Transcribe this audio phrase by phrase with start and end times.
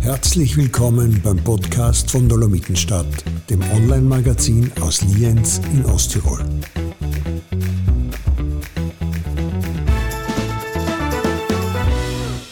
[0.00, 3.06] Herzlich willkommen beim Podcast von Dolomitenstadt,
[3.50, 6.42] dem Online-Magazin aus Lienz in Osttirol.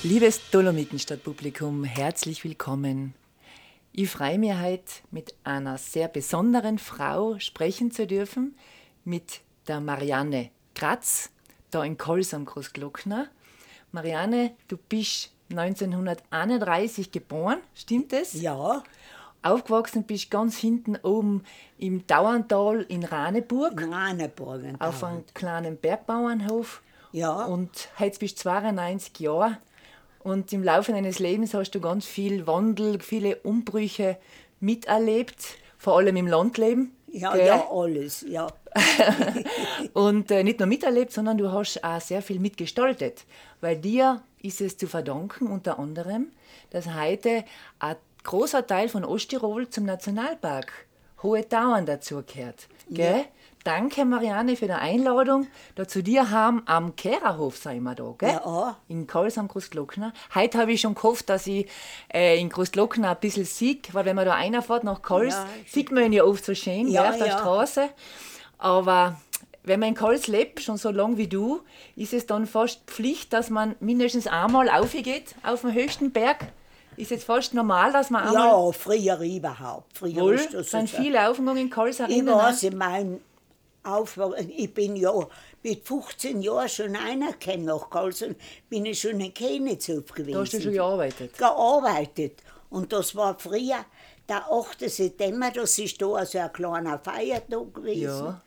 [0.03, 3.15] Liebes Dolomitenstadt-Publikum, herzlich willkommen.
[3.93, 8.57] Ich freue mich heute mit einer sehr besonderen Frau sprechen zu dürfen,
[9.05, 11.31] mit der Marianne Kratz,
[11.71, 13.29] da in Kols am Großglockner.
[13.93, 18.35] Marianne, du bist 1931 geboren, stimmt es?
[18.35, 18.83] Ja.
[19.43, 21.45] Aufgewachsen bist ganz hinten oben
[21.79, 23.81] im Dauerntal in Raneburg.
[23.81, 24.61] In Raneburg.
[24.79, 26.83] Auf einem kleinen Bergbauernhof.
[27.13, 27.47] Ja.
[27.47, 29.57] Und heute bist du 92 Jahre.
[30.19, 34.19] Und im Laufe deines Lebens hast du ganz viel Wandel, viele Umbrüche
[34.61, 36.95] miterlebt, vor allem im Landleben.
[37.07, 37.47] Ja, gell?
[37.47, 38.49] ja, alles, ja.
[39.93, 43.25] Und äh, nicht nur miterlebt, sondern du hast auch sehr viel mitgestaltet.
[43.61, 46.29] Weil dir ist es zu verdanken, unter anderem,
[46.71, 47.45] dass heute
[47.79, 50.73] ein großer Teil von Osttirol zum Nationalpark
[51.23, 52.69] Hohe Tauern dazugehört.
[52.91, 53.25] Gell?
[53.65, 55.49] Danke, Marianne, für die Einladung.
[55.75, 58.41] Da zu dir haben am Kehrerhof sind wir da, gell?
[58.45, 58.77] Ja.
[58.87, 60.13] In Karls am Großglockner.
[60.37, 61.67] Heute habe ich schon gehofft, dass ich
[62.15, 65.47] äh, in Großglockner ein bisschen sieg, weil wenn man da einer fährt nach Karls, Ja.
[65.67, 67.39] sieht man ihn ja oft so schön Ja, gell, auf der ja.
[67.39, 67.89] Straße.
[68.59, 69.21] Aber
[69.65, 71.61] wenn man in Karls lebt, schon so lange wie du,
[71.97, 76.53] ist es dann fast Pflicht, dass man mindestens einmal aufgeht auf den höchsten Berg.
[76.97, 78.49] Ist jetzt fast normal, dass man einmal.
[78.49, 79.99] Ja, früher überhaupt.
[79.99, 80.97] Früher Wohl, ist das sind so.
[80.97, 83.21] viele Aufgänge in Karls Ich weiß, in meinem
[83.87, 85.13] Aufwachsen, ich bin ja
[85.63, 88.35] mit 15 Jahren schon reingekommen nach Karlsruhe,
[88.69, 90.35] bin ich schon in Kenitzow gewesen.
[90.35, 91.39] Da hast du schon gearbeitet.
[91.39, 92.43] gearbeitet.
[92.71, 93.85] Und das war früher
[94.29, 94.91] der 8.
[94.91, 98.03] September, das ist da also ein kleiner Feiertag gewesen.
[98.03, 98.43] Ja.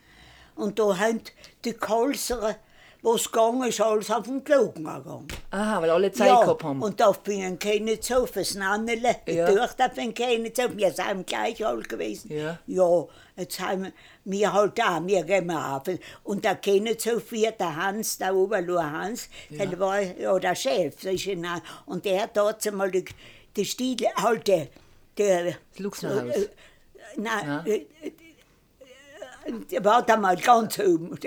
[0.59, 1.21] Und da haben
[1.65, 2.55] die Kalserer,
[3.01, 5.27] was gegangen ist, alles auf den Glogen gegangen.
[5.51, 6.81] Aha, weil alle Zeit ja, gehabt haben.
[6.81, 9.47] und da bin ich in Kenitzow, das Nannele, Ja.
[9.47, 12.29] ich durfte in Kenitzow, wir sind gleich alt gewesen.
[12.35, 12.59] Ja.
[12.67, 13.05] ja,
[13.37, 13.91] jetzt haben wir,
[14.25, 15.83] wir halt auch, wir gehen auf.
[16.25, 20.95] Und der Kenitzow wird der Hans, der Oberlohr Hans, der war ja der Chef,
[21.85, 23.05] und der hat dort einmal die,
[23.55, 24.67] die Stiele, halt der,
[25.17, 26.35] der Das Luxemburghaus.
[26.35, 26.49] äh,
[27.15, 27.63] Nein, Ja.
[29.71, 31.17] Der war da mal ganz oben.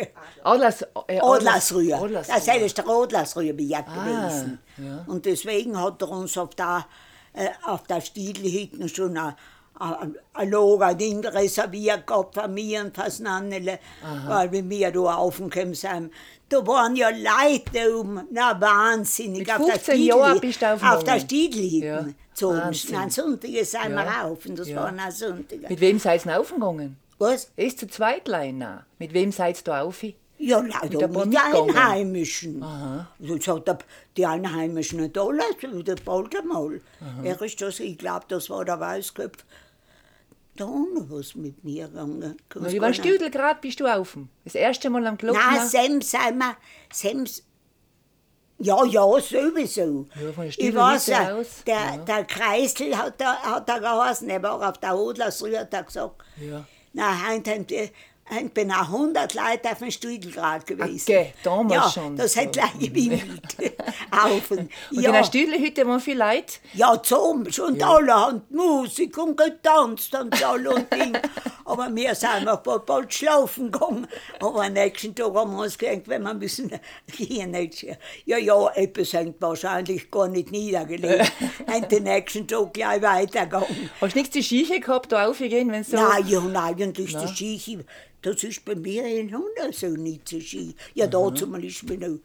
[0.45, 1.97] Adlers, äh, Adlersrühr.
[1.97, 2.35] Adlersrühr.
[2.37, 4.59] Das ist der Adlersrühr gewesen.
[4.79, 5.05] Ah, ja.
[5.07, 6.87] Und deswegen hat er uns auf der,
[7.33, 9.35] äh, auf der Stiele hinten schon ein,
[9.79, 10.55] ein, ein
[11.27, 13.79] reserviert gehabt für mich und fürs Nannele,
[14.27, 16.13] weil wir mir da aufgekommen sind.
[16.49, 19.41] Da waren ja Leute da oben, na wahnsinnig.
[19.41, 21.21] Mit auf der 15 Stiele- Jahren bist du Auf der aufgegangen.
[21.23, 21.87] Stiele hinten.
[21.87, 22.63] Ja, Zu uns.
[22.63, 22.95] Wahnsinn.
[22.95, 23.89] Nein, Sonntage sind Ja.
[23.91, 24.77] wir rauf und das Ja.
[24.83, 25.67] waren auch Sonntage.
[25.69, 26.97] Mit wem seid ihr aufgegangen?
[27.19, 27.53] Was?
[27.57, 28.65] Ist zu zweit allein.
[28.99, 30.03] Mit wem seid ihr da auf?
[30.39, 31.71] Ja, Mit leider paar mit den?
[31.71, 32.61] Einheimischen.
[33.19, 33.79] Das hat der,
[34.17, 35.43] die Einheimischen nicht alle,
[35.85, 36.81] der Baldermal.
[37.23, 39.45] Er ist das, ich glaube, das war der Weißkopf.
[40.57, 42.37] Da unten was mit mir gegangen.
[42.57, 44.19] Na, über Stüdelgrad bist du auf.
[44.45, 45.41] Das erste Mal am Glockner.
[45.41, 46.57] Nein, Sem sind wir,
[46.93, 47.43] Sems,
[48.59, 50.07] ja, ja, sowieso.
[50.15, 51.97] Ja, ich weiß, ja, der, Ja.
[51.99, 56.23] der Kreisel hat da, hat da geheißen, er war auf der Adlersrühr, hat er gesagt.
[56.41, 56.65] Ja.
[56.93, 57.91] 那还挺。
[58.33, 61.05] Heint bin auch 100 Leute auf dem Stiegelgrad gewesen.
[61.09, 62.17] Okay, damals ja, schon.
[62.17, 63.57] das hat gleich gewimmelt.
[64.11, 64.51] auf.
[64.51, 66.55] Und, Und in ja, der Stüdelhütte waren viele Leute.
[66.75, 71.17] ja, zum und alle haben Musik und getanzt und alle und Ding.
[71.65, 74.07] Aber wir sind noch bald schlafen gegangen.
[74.41, 76.71] Aber am nächsten Tag haben wir uns gedacht, wenn wir müssen
[77.13, 77.87] hier nicht.
[78.25, 81.33] Ja, ja, etwas hängt wahrscheinlich gar nicht niedergelegt.
[81.67, 83.91] und den nächsten Tag gleich weitergegangen.
[84.01, 85.97] Hast du nichts zu Schieche gehabt, da aufgehen, wenn so.
[85.97, 87.85] Nein, ja, und eigentlich der Ski,
[88.23, 90.75] das ist bei mir in Hunde so nicht so Ski.
[90.95, 92.19] Ja, dazu mal ist mir noch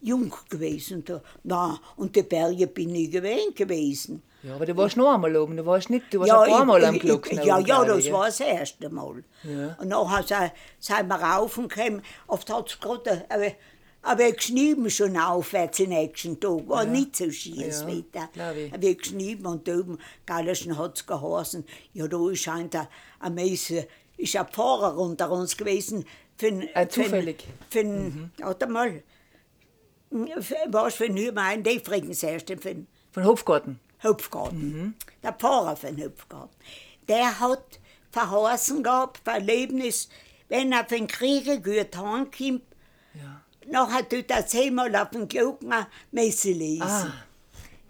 [0.00, 1.04] jung gewesen.
[1.04, 1.22] Da.
[1.44, 4.22] Na, und die Berge bin ich gewesen gewesen.
[4.42, 5.56] Ja, aber du warst noch einmal oben.
[5.56, 7.42] Du warst nicht, du warst ein paar Mal am Glockner.
[7.44, 9.24] Ja, oben, ja, das ich, war das erste Mal.
[9.42, 9.74] Ja.
[9.80, 12.02] Und nachher sind wir raufgekommen.
[12.26, 13.52] Oft hat es gerade ein-
[14.02, 16.68] ein Weg geschnieben schon aufwärts den nächsten Tag.
[16.68, 18.54] War nicht so schönes Ja, Wetter.
[18.54, 18.82] ich.
[18.82, 21.64] Weg geschnieben und da oben, Gallerschen hat es geheißen,
[21.94, 22.86] ja, da scheint ein,
[23.20, 26.04] ein Messe, ist ein Pfarrer unter uns gewesen.
[26.36, 27.44] Für, Äh, für zufällig.
[27.70, 29.02] Für, n- warte mal,
[30.40, 33.80] für, was für ein Hümer, der Friedens erste, für n- Von Hopfgarten.
[34.02, 34.96] Hopfgarten.
[35.22, 36.54] Der Pfarrer von Hopfgarten.
[37.08, 37.80] Der hat
[38.10, 40.08] verheißen gehabt, Verlebnis,
[40.48, 42.62] wenn er von Kriegen gut heimkommt,
[43.14, 43.40] Ja.
[43.66, 46.82] nachher tut er zehnmal auf den Glockner Messe lesen.
[46.82, 47.12] Ah.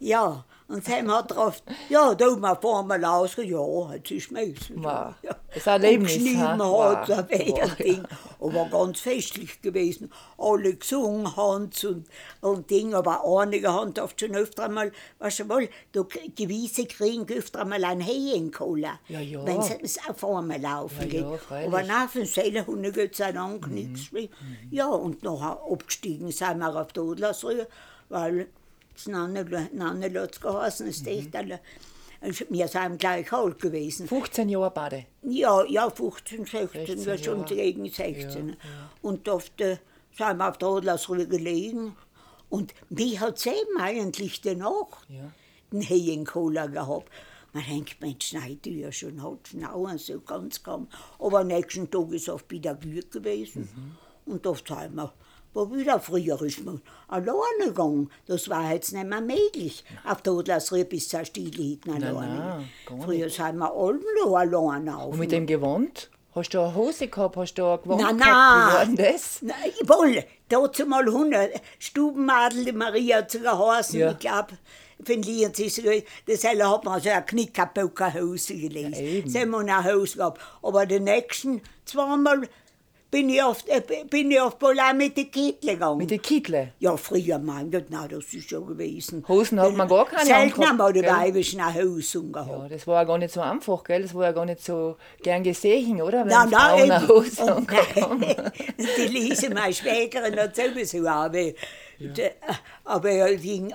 [0.01, 2.57] Ja, und dann hat er oft, ja, da mal
[2.89, 4.73] wir raus, ja, jetzt ist Messe.
[4.77, 5.15] Wow.
[5.23, 5.37] Ja.
[5.55, 7.07] Das Erlebnis, und geschnitten ha?
[7.07, 7.31] hat, Wow.
[7.69, 7.77] Wow.
[7.77, 8.03] Ding.
[8.41, 10.11] Aber ganz festlich gewesen.
[10.39, 12.03] Alle gesungen haben und,
[12.41, 17.27] und Ding, aber einige haben oft schon öfter einmal, weißt du wohl, du, gewisse kriegen
[17.37, 19.45] öfter einmal ein Heyenkoller, Ja, ja.
[19.47, 21.21] wenn sie es auf einmal laufen Ja, geht.
[21.51, 23.75] ja, aber nach den Seelenhunden Gott sei Dank Mhm.
[23.75, 24.29] nichts mehr.
[24.71, 27.69] Ja, und nachher abgestiegen sind wir auf die Adlersrühe,
[28.09, 28.49] weil
[28.95, 31.61] das Nannelotz geheißen, das Techterle.
[32.49, 34.07] Wir sind gleich alt gewesen.
[34.09, 35.05] 15 Jahre beide.
[35.23, 38.57] Ja, ja, 15, 16, 16 war schon gegen 16.
[39.03, 39.77] Und da äh,
[40.17, 41.95] sind wir auf der Adlersruhe gelegen.
[42.49, 45.31] Und mich hat es eben eigentlich danach Ja.
[45.71, 47.11] den Heyenkoller gehabt.
[47.53, 50.89] Man denkt, Mensch, du ja schon hat Schnauen, so ganz kaum.
[51.19, 53.69] Aber am nächsten Tag ist es wieder gut gewesen.
[54.25, 55.13] Und da sind wir.
[55.55, 58.11] War wieder früher ist man alleine gegangen.
[58.27, 59.85] Das war jetzt nicht mehr möglich.
[60.05, 62.67] Auf der Adlersruhe bis zur Stille hinten alleine.
[62.89, 65.13] nein, Früher sind wir alle noch alleine auf.
[65.13, 66.11] Und mit dem Gewand?
[66.35, 67.37] Hast du eine Hose gehabt?
[67.37, 68.87] Hast du ein Gewand Nein, gehabt?
[68.89, 68.97] Nein.
[68.97, 69.39] das?
[69.43, 69.55] Nein,
[69.87, 71.53] wohl, dazu mal 100.
[71.79, 74.11] Stubenmadel, die Maria hat sie geheißen, Ja.
[74.11, 74.59] ich glaube,
[75.05, 75.81] von Lienz ist
[76.27, 78.95] das hat man so eine Knickerbocker-Hose gelesen.
[78.95, 80.41] Ja, sie haben wir eine Hose gehabt.
[80.63, 82.49] Aber den nächsten zweimal
[83.15, 83.81] bin ich auf, äh,
[84.11, 85.99] bin ich auf Bola mit den Kittel gegangen.
[85.99, 86.73] Mit den Kittle?
[86.81, 89.25] ja, früher mein Gott, nein, das ist schon gewesen.
[89.29, 91.03] Hosen hat man gar keine Selten haben wir die?
[91.09, 92.73] Weibischen eine Hose Ja, gehabt.
[92.73, 94.03] das war ja gar nicht so einfach, gell?
[94.03, 96.23] Das war ja gar nicht so gern gesehen, oder?
[96.23, 97.09] Wenn Nein, nein, eine.
[97.09, 97.69] Hose Und
[98.99, 101.07] die Lise, meine Schwägerin, hat sowieso.
[101.07, 101.55] Aber, d-
[102.85, 103.11] aber,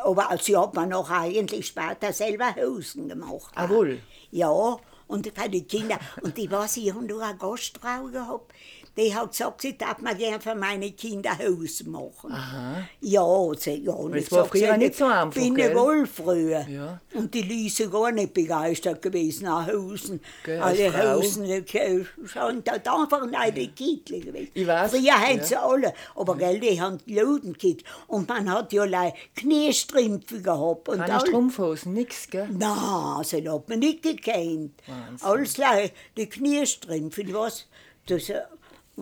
[0.04, 3.54] aber sie hat mir noch eigentlich später selber Hosen gemacht.
[3.56, 4.00] Ah, wohl?
[4.32, 4.78] Ja,
[5.08, 5.98] und für die Kinder.
[6.22, 8.52] Und die war sie haben noch eine Gastfrau gehabt.
[9.00, 12.36] Die hat gesagt, sie darf mir gerne für meine Kinder Hosen machen.
[13.00, 13.26] Ja,
[13.58, 13.94] sie, ja.
[13.94, 15.70] und Das ich war früher nicht so einfach, Bin gell?
[15.70, 16.68] ich wohl früher.
[16.68, 17.00] Ja.
[17.14, 20.20] Und die Lise gar nicht begeistert gewesen nach Hosen.
[20.44, 21.16] Gell, Alle.
[21.16, 24.52] Hosen, die schon da einfach eine Kittel gewesen.
[24.54, 25.44] Ich weiß, Früher haben ja.
[25.46, 27.84] sie alle, aber gell, die haben gehabt.
[28.08, 30.90] Und man hat ja like Kniestrümpfe gehabt.
[30.90, 32.50] Und Keine Strumpfhosen, nix, gell?
[32.52, 34.74] Nein, sie hat man nicht gekannt.
[35.22, 37.68] Alles like die Kniestrümpfe, was?
[38.08, 38.42] Das, äh,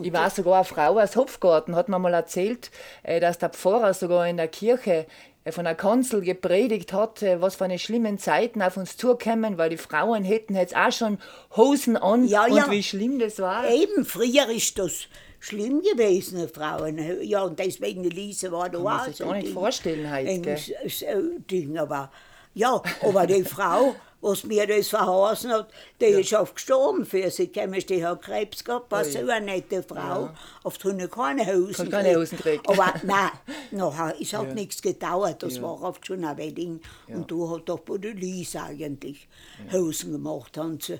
[0.01, 2.71] Ich weiß sogar, eine Frau aus Hopfgarten hat mir mal erzählt,
[3.03, 5.05] äh, dass der Pfarrer sogar in der Kirche
[5.43, 9.57] äh, von der Kanzel gepredigt hat, äh, was für eine schlimmen Zeiten auf uns zukommen,
[9.57, 11.17] weil die Frauen hätten jetzt auch schon
[11.55, 12.69] Hosen an Ja, und ja.
[12.71, 13.69] wie schlimm das war.
[13.69, 15.07] Eben, früher ist das
[15.39, 16.99] schlimm gewesen, Frauen.
[17.23, 19.53] Ja, und deswegen die Lise war da man auch sich so gar nicht Ding.
[19.53, 20.53] vorstellen heute, Ein gell?
[20.55, 22.11] s- s- äh, Ding, aber
[22.53, 27.47] ja, aber die Frau, was mir das verheißen hat, die ist oft gestorben für sie.
[27.47, 30.29] Die hat Krebs gehabt, war so eine nette Frau.
[30.63, 32.69] Oft hat sie keine Hosen keine Hosen gekriegt.
[32.69, 33.29] Aber nein,
[33.71, 36.81] nachher, es hat nichts gedauert, das war oft schon ein Wedding.
[37.07, 39.27] Und da hat doch bei der Lise eigentlich
[39.71, 40.57] Hosen gemacht.
[40.57, 40.99] Haben sie.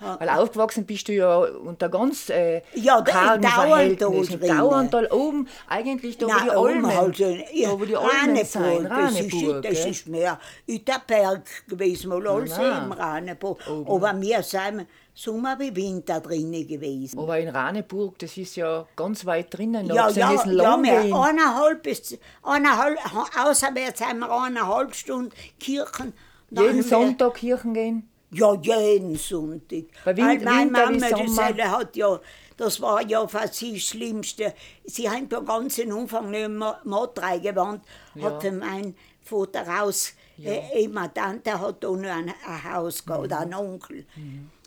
[0.00, 0.18] Ja.
[0.18, 4.40] Weil aufgewachsen bist du ja unter ganz äh, Ja, kargen Verhältnissen.
[4.40, 7.84] Dauernd da oben, eigentlich da, wo Nein, die oben Almen, halt, äh, ja, da wo
[7.84, 12.84] die Almen sind, Raneburg, das, ist, das ist mehr Üterberg gewesen, mal alles nein.
[12.84, 13.58] im Raneburg.
[13.66, 17.18] Aber wir sind Sommer wie Winter drinnen gewesen.
[17.18, 19.86] Aber in Raneburg, das ist ja ganz weit drinnen.
[19.86, 22.98] Ja, ja, ja, wir eineinhalb bis, eineinhalb,
[23.38, 25.30] außerwärts haben wir eineinhalb Stunden
[25.60, 26.12] Kirchen.
[26.50, 28.08] Dann Jeden Sonntag Kirchen gehen.
[28.30, 29.84] Ja, jeden Sonntag.
[30.04, 31.46] Bei Weil Win- meine Winter wie Mama.
[31.46, 32.20] Selle hat ja,
[32.56, 34.54] das war ja für sie das Schlimmste.
[34.84, 37.84] Sie haben da ganz am Anfang nicht mehr Mord reingewandt,
[38.20, 40.14] hat mein Vater raus.
[40.38, 44.04] Äh, eh, meine Tante hat da noch ein, ein Haus gehabt, oder ein Onkel.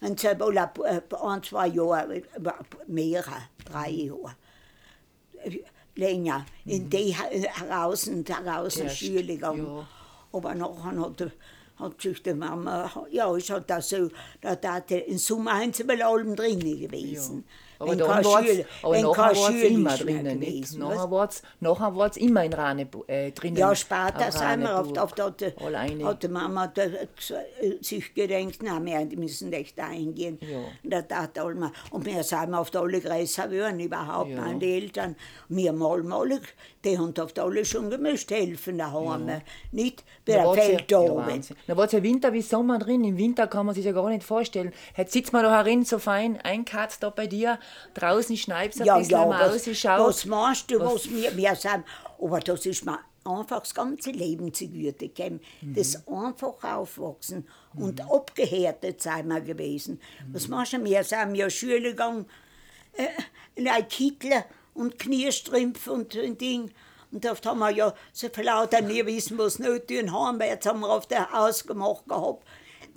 [0.01, 0.69] Und sie wohl ein,
[1.21, 2.21] ein, zwei Jahre,
[2.87, 4.35] mehrere, drei Jahre.
[5.95, 6.45] Länger.
[6.65, 9.65] In die heraus und heraus Erst, Schule gegangen.
[9.65, 9.87] ja.
[10.31, 11.31] Aber nachher hat,
[11.77, 14.09] hat sich die Mama, ja, ist halt das so,
[14.41, 17.43] da hat im Sommer haben sie mal allem drinnen gewesen.
[17.79, 20.39] Aber, Wenn dann war's, Schüler- aber nachher war es immer drinnen.
[20.39, 20.77] Nicht?
[20.77, 23.57] Nachher war es nachher war's immer in Raneburg, äh, drinnen.
[23.57, 24.97] Ja, später sind wir Raneburg.
[24.97, 26.05] auf der, Alleine.
[26.05, 27.07] hat die Mama da, äh,
[27.81, 30.37] sich gedacht, nein, wir müssen echt eingehen.
[30.41, 30.57] Ja.
[30.83, 34.41] Und, da tat allem, und wir sind auf die alle größer geworden, überhaupt, Ja.
[34.41, 35.15] meine Eltern.
[35.49, 36.39] Wir mal, mal,
[36.83, 39.29] die haben auf die alle schon gemischt helfen daheim.
[39.71, 41.27] Nicht bei Da der ja, ja, Feldarbeit.
[41.27, 41.57] Wahnsinn.
[41.67, 43.03] Da war es ja Winter wie Sommer drin.
[43.03, 44.73] Im Winter kann man sich ja gar nicht vorstellen.
[44.95, 47.59] Jetzt sitzt man da herin so fein, einkatzt da bei dir,
[47.93, 50.07] draußen schneit es ein ja, bisschen, ja, was, rausschaut.
[50.07, 51.83] was meinst du, was, wir, wir sind,
[52.21, 55.41] aber das ist mir einfach das ganze Leben zugute gekommen.
[55.61, 55.73] Mhm.
[55.73, 59.99] Das einfach aufwachsen und abgehärtet sein wir gewesen.
[60.25, 60.33] Mhm.
[60.33, 62.25] Was meinst du, wir sind ja Schule gegangen,
[62.93, 63.07] äh,
[63.55, 64.43] in ein Kittel
[64.73, 66.71] und Kniestrümpfe und ein Ding.
[67.11, 70.41] Und oft haben wir ja so viel lauter nie wissen, was nicht tun haben.
[70.41, 72.45] Jetzt haben wir auf der Haus gemacht gehabt,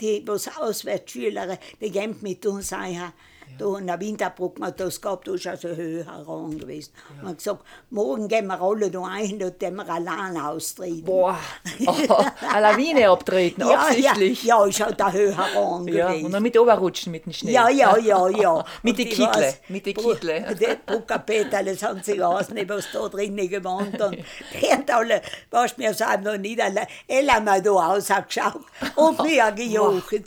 [0.00, 3.12] die was Auswärtsschüler, die gehen mit uns ein.
[3.58, 6.92] Da in der Winterbrücke, man hat das gehabt, da ist also höher heran gewesen.
[7.18, 11.04] Man hat gesagt, morgen gehen wir alle da ein, da tun wir allein austreten.
[11.04, 11.38] Boah,
[11.86, 11.92] oh,
[12.52, 14.44] eine Lawine abtreten, ja, absichtlich.
[14.44, 16.26] Ja, ja, ist halt da höher heran Ja, gewesen.
[16.26, 17.52] und dann mit oberrutschen mit dem Schnee.
[17.52, 18.64] Ja, ja, ja, ja.
[18.82, 20.56] Mit den Kittle, mit den Kittle.
[20.58, 25.76] Die Bruckerpeter, das haben sie geheißen, was da drinnen gewohnt und die haben alle, was
[25.76, 28.60] mir sagen, noch nicht alle, alle mal da rausgeschaut
[28.96, 30.12] und mir gejocht.
[30.12, 30.24] Und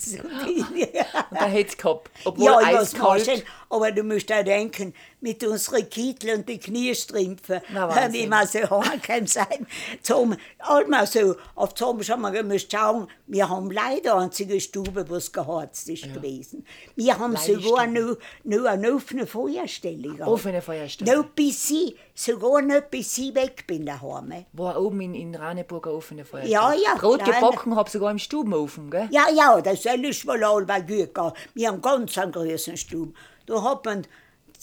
[1.31, 2.77] da hätte es gehabt, obwohl Ja, ich
[3.13, 3.43] muss eiskalt.
[3.43, 4.93] vorstellen, aber du musst auch denken,
[5.23, 9.65] mit unseren Kittel und die Kniestrümpfe, Na, wie wir so heimgekommen sein.
[10.01, 15.15] Zum, einmal so, auf zum schon mal müsst schauen, wir haben leider einzige Stube, wo
[15.15, 16.65] es geheizt ist gewesen.
[16.95, 20.29] Wir haben sogar nur, nur eine offene Feuerstelle gehabt.
[20.29, 21.15] Offene Feuerstelle.
[21.15, 24.45] Noch bis ich, sogar nicht bis ich weg bin daheim.
[24.51, 26.53] War oben in, in Raneburg eine offene Feuerstelle.
[26.53, 29.07] Ja, ja, Brot gebacken hab sogar im Stubenofen, gell?
[29.09, 31.33] Ja, ja, das ist mal allbei gut gegangen.
[31.53, 33.15] Wir haben ganz einen großen Stub.
[33.45, 34.05] Da hat man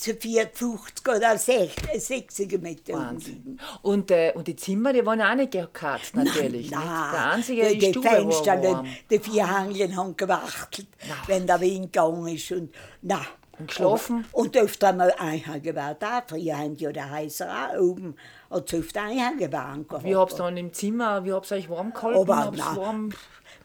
[0.01, 3.61] zu 54 oder 60, 60 Meter Wahnsinn.
[3.83, 6.71] Und, äh, und die Zimmer, die waren auch nicht gekatzt, natürlich.
[6.71, 6.73] nicht?
[6.73, 8.89] Der einzige die, die Stube Fenster, war warm.
[9.11, 10.89] die, vier Hangeln haben gewachtelt,
[11.27, 12.51] wenn der Wind gegangen ist.
[12.53, 13.21] Und, na.
[13.59, 14.25] Und geschlafen?
[14.33, 16.23] Und öfter einmal einhängen war da.
[16.27, 18.17] Früher haben die ja der Heiser auch oben.
[18.49, 19.87] Und öfter einhängen waren.
[20.03, 22.19] Wie hab's dann im Zimmer, wie hab's euch warm gehalten?
[22.19, 23.13] Aber warm...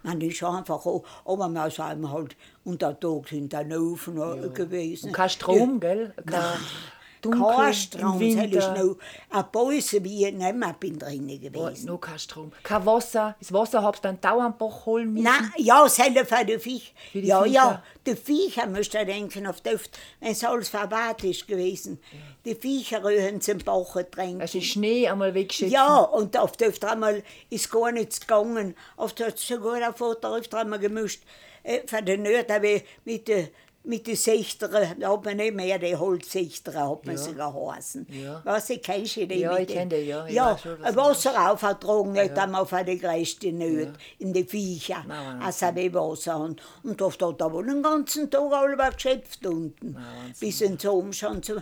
[0.04, 0.86] man ist einfach
[1.24, 2.12] aber man ist einem
[2.66, 4.48] halt unter Tag in den Ofen ja.
[4.48, 5.08] gewesen.
[5.08, 6.14] Und kein Strom, gell?
[6.26, 6.42] Kein
[7.26, 8.74] Dunkel Kein Strom, Winter.
[8.74, 8.98] noch
[9.32, 11.88] ein Pause wie ich nicht mehr bin drin gewesen.
[11.88, 12.52] noch kein Strom.
[12.62, 13.36] Kein Wasser.
[13.40, 15.26] Das Wasser hab's dann dauernd Bach holen müssen.
[15.26, 16.92] Nein, ja, selber für die Viecher.
[17.12, 17.54] Für die ja, Viecher.
[17.54, 22.00] ja, die Viecher müsst ihr denken, auf Duft, wenn es alles verwahrt ist gewesen.
[22.46, 24.42] Die Viecher rühren zum Bach trinken.
[24.42, 25.74] Also Schnee einmal wegschütten.
[25.74, 28.76] Ja, und auf der einmal ist gar nichts gegangen.
[28.98, 31.24] Auf der hat sogar der Vater öfter einmal gemischt.
[31.66, 33.48] Äh, von der Nöte mit den
[33.88, 37.22] mit den Sechteren, da hat man nicht mehr die Holzsechteren, hat man Ja.
[37.22, 38.08] sie geheißen.
[38.10, 38.42] Ja.
[38.44, 39.42] Was, ich kennst du die?
[39.42, 40.26] Ja, ich kenn den- die, ja.
[40.28, 45.04] Ja, schon, was Wasser aufgetragen, nicht einmal von den größten Nöten, in die Viecher.
[45.08, 45.68] Na, Wahnsinn.
[45.68, 46.40] Also wie Wasser.
[46.40, 49.96] Und, und da steht da wohl den ganzen Tag alle geschöpft unten.
[50.40, 51.62] Bis in Sommer schon zu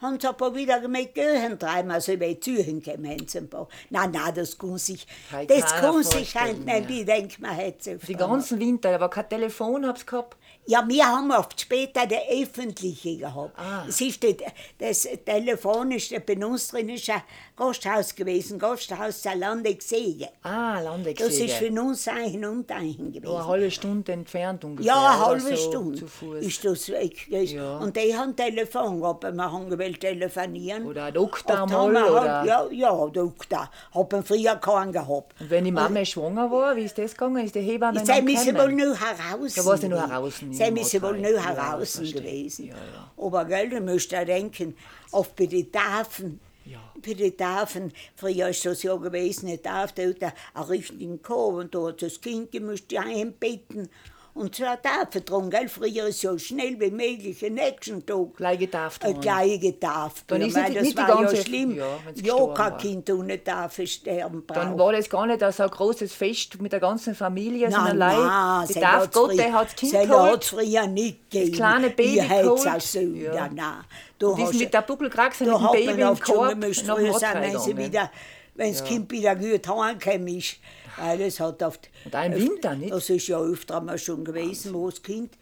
[0.00, 3.68] haben sie aber wieder mit treiben, also bei Zürich gemeint ein paar.
[3.90, 6.96] Nein, nein, das kann sich, Kann das kann sich halt nicht, ja.
[6.96, 10.36] ich denke, man hätte Die ganzen Winter, war kein Telefon, hab's gehabt.
[10.68, 13.56] Ja, wir haben oft später der öffentliche gehabt.
[13.56, 13.84] Ah.
[13.88, 14.34] Es ist das,
[14.78, 17.22] das Telefon ist der Benutzerin ist ein
[17.54, 20.28] Gasthaus gewesen, Gasthaus der Landexege.
[20.42, 21.28] Ah, Landexege.
[21.28, 23.26] Das ist für uns ein und ein gewesen.
[23.28, 24.92] eine halbe Stunde entfernt ungefähr.
[24.92, 26.04] Ja, eine halbe so, Stunde
[26.40, 27.26] ist das weg.
[27.26, 27.56] gewesen.
[27.58, 27.78] Ja.
[27.78, 30.84] Und die haben Telefon gehabt, wir haben gewählt telefonieren.
[30.84, 33.70] Oder ein Doktor mal, oder- Halt, ja, ja, Doktor.
[33.94, 35.40] Hat man früher keinen gehabt.
[35.40, 37.44] Und wenn die Mama schwanger war, wie ist das gegangen?
[37.44, 39.54] Ist die Hebamme Sie dann müssen wohl nur heraus.
[39.54, 42.66] Da war sie nur draußen Sie im müssen wohl Ja, das heraus gewesen.
[42.66, 43.12] Ja, ja.
[43.16, 44.76] Aber gell, du musst auch denken,
[45.12, 46.40] oft bei den Tafeln.
[46.64, 46.80] Ja.
[47.00, 51.22] Bei den Tafeln, früher ist das ja gewesen, eine Tafel, da hat er einen richtigen
[51.22, 53.88] Korb und da hat das Kind gemusst ja einbetten.
[54.36, 55.66] Und so eine Tafel drum, gell?
[55.66, 58.36] Früher ist so schnell wie möglich, am nächsten Tag.
[58.36, 59.80] Gleich getauft Eine worden.
[59.80, 60.22] Tafel.
[60.26, 61.76] Dann ist weil nicht- das nicht war ganze- ja schlimm.
[61.76, 61.86] ja,
[62.22, 62.76] Ja, kein war.
[62.76, 64.58] Kind ohne Tafel sterben braucht.
[64.58, 68.18] Dann war das gar nicht so ein großes Fest mit der ganzen Familie, sondern allein.
[68.18, 68.66] nein,
[69.12, 70.44] Gott, der hat das Kind geholt.
[70.44, 71.52] früher nicht gegeben.
[71.52, 72.68] kleine Baby Ich geholt.
[72.68, 72.98] auch so.
[73.00, 73.34] Ja.
[73.34, 73.84] Ja, nein.
[74.18, 77.76] Du Und hast- mit der Bubbelkraxe mit dem hat Baby im Korb Hotel wenn sie
[77.76, 78.10] wieder,
[78.54, 80.56] wenn das Kind wieder gut heimgekommen ist.
[80.98, 82.92] Weil es hat oft, Und auch im Winter, nicht?
[82.92, 85.36] Das ist ja öfter mal schon gewesen, wo das Kind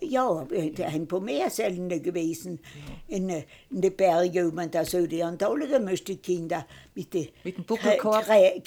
[0.00, 0.46] ja,
[0.84, 2.60] ein paar Meersälen gewesen
[3.08, 4.70] in, äh, in den Bergen oben.
[4.70, 5.24] Da so die
[5.80, 8.24] müssten die Kinder mit den Mit dem Buckelkorb?
[8.24, 8.60] Krä-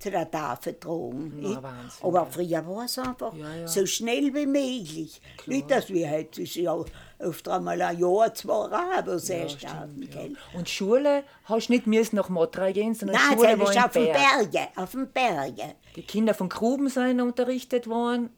[0.00, 1.30] Äh.
[1.36, 1.62] Na, nicht?
[1.62, 3.68] Wahnsinn, Aber früher war es einfach Ja, ja.
[3.68, 5.20] so schnell wie möglich.
[5.46, 6.74] Nicht, dass wir heute ist ja
[7.18, 9.88] öfter einmal ein Jahr, zwei aber sehr stark.
[10.10, 10.34] gell?
[10.54, 14.04] Und Schule hast du nicht müssen nach Mottrai gehen, sondern Nein, Schule war auf im
[14.04, 14.50] den Berg.
[14.50, 15.72] Bergen, auf den Bergen.
[15.96, 18.30] Die Kinder von Gruben seien unterrichtet worden,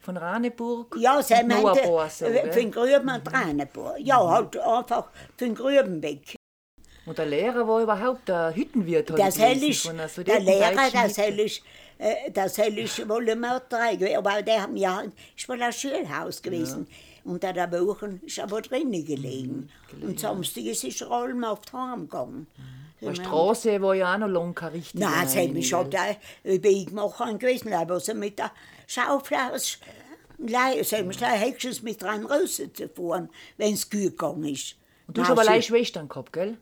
[0.00, 0.96] von Raneburg.
[0.98, 3.98] Ja, sie meinte, so, äh, für den Grüben und Rheinenburg.
[3.98, 6.36] Ja, halt einfach den Grüben weg.
[7.10, 9.10] Und der Lehrer war überhaupt der Hüttenwirt.
[9.10, 11.60] Das ich von einer der Lehrer, das hell ist,
[11.98, 14.16] äh, das hell ist wohl Mörderei gewesen.
[14.16, 15.02] Aber der hat ja,
[15.36, 16.86] ist wohl ein Schulhaus gewesen.
[17.24, 19.68] Unter der Woche ist er aber drinnen gelegen.
[20.00, 22.46] Und Samstag ist er allem auf die Heim gegangen.
[23.00, 25.02] Die Straße war ja auch noch lang richtige.
[25.02, 28.52] Nein, das hat mich schon der Weg machen gewesen, aber so mit der
[28.86, 29.78] Schaufel aus.
[30.78, 34.76] Es hat mich da höchstens mit dran rauszufahren, wenn es gut gegangen ist.
[35.08, 36.56] Und du hast aber sie- allein Schwestern gehabt, gell?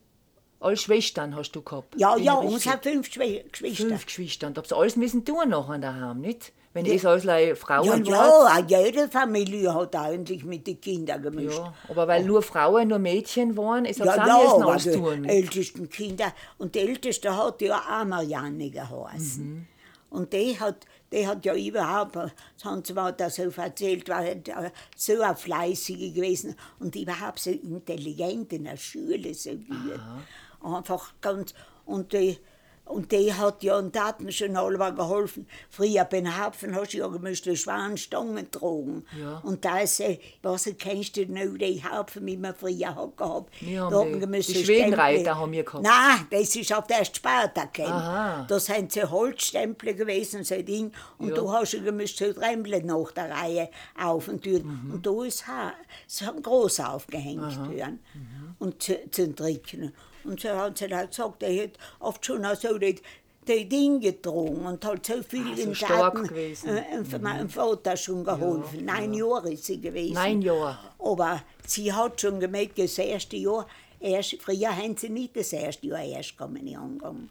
[0.61, 1.95] Alle Schwestern hast du gehabt.
[1.97, 2.71] Ja, Bin ja, ich uns richtig?
[2.73, 3.87] hat fünf Schwe- Geschwister.
[3.87, 4.47] Fünf Geschwister.
[4.47, 6.51] Und habt ihr alles müssen tun nachher daheim, nicht?
[6.73, 8.67] Wenn es alles like Frauen Ja, waren.
[8.69, 11.57] ja, jede Familie hat eigentlich mit den Kindern gemischt.
[11.57, 14.75] Ja, aber weil nur Frauen, nur Mädchen waren, ist Ja, auch ja, ja, aber
[15.23, 16.31] die ältesten Kinder.
[16.59, 19.43] Und die älteste hat ja auch Marianne geheißen.
[19.43, 19.67] Mhm.
[20.11, 22.31] Und die hat, die hat ja überhaupt, das
[22.63, 24.51] haben sie mir da so erzählt, war halt
[24.95, 29.99] so eine fleißige gewesen und überhaupt so intelligent in der Schule, so gut.
[30.63, 31.53] Einfach ganz,
[31.85, 32.37] und die,
[32.85, 35.47] und die hat ja, und da hat mir schon alle geholfen.
[35.69, 39.05] Früher bei den Hapfen hast du ja gemusst die Schwanstangen tragen.
[39.15, 39.37] Ja.
[39.43, 43.53] Und da ist, äh, was kennst du noch, die Hapfen, wie man früher hat gehabt.
[43.61, 45.83] Wir haben Da die- gemusst die Schwedenreiter haben wir gehabt.
[45.83, 48.45] Nein, das ist auf der später gekommen.
[48.47, 50.91] Da sind so Holzstempel gewesen, so Ding.
[51.19, 51.35] Und Ja.
[51.35, 53.69] du hast ja gemusst so Tremble nach der Reihe
[54.01, 54.81] auf und tun.
[54.85, 54.93] Mhm.
[54.95, 57.99] Und da ist ein groß aufgehängt werden.
[58.15, 58.55] Mhm.
[58.57, 59.93] Und zu, zum Trinken.
[60.23, 62.95] Und so hat sie halt gesagt, er hat oft schon auch so die,
[63.47, 66.69] die Dinge getrunken und hat so viel Ah, so im Garten gewesen.
[66.77, 68.85] äh, für meinen Vater schon geholfen.
[68.85, 70.13] Neun Jahre ist sie gewesen.
[70.13, 70.77] Neun Jahre.
[70.99, 73.65] Aber sie hat schon gemerkt, das erste Jahr,
[73.99, 77.29] erst, früher haben sie nicht das erste Jahr erst kommen angegangen.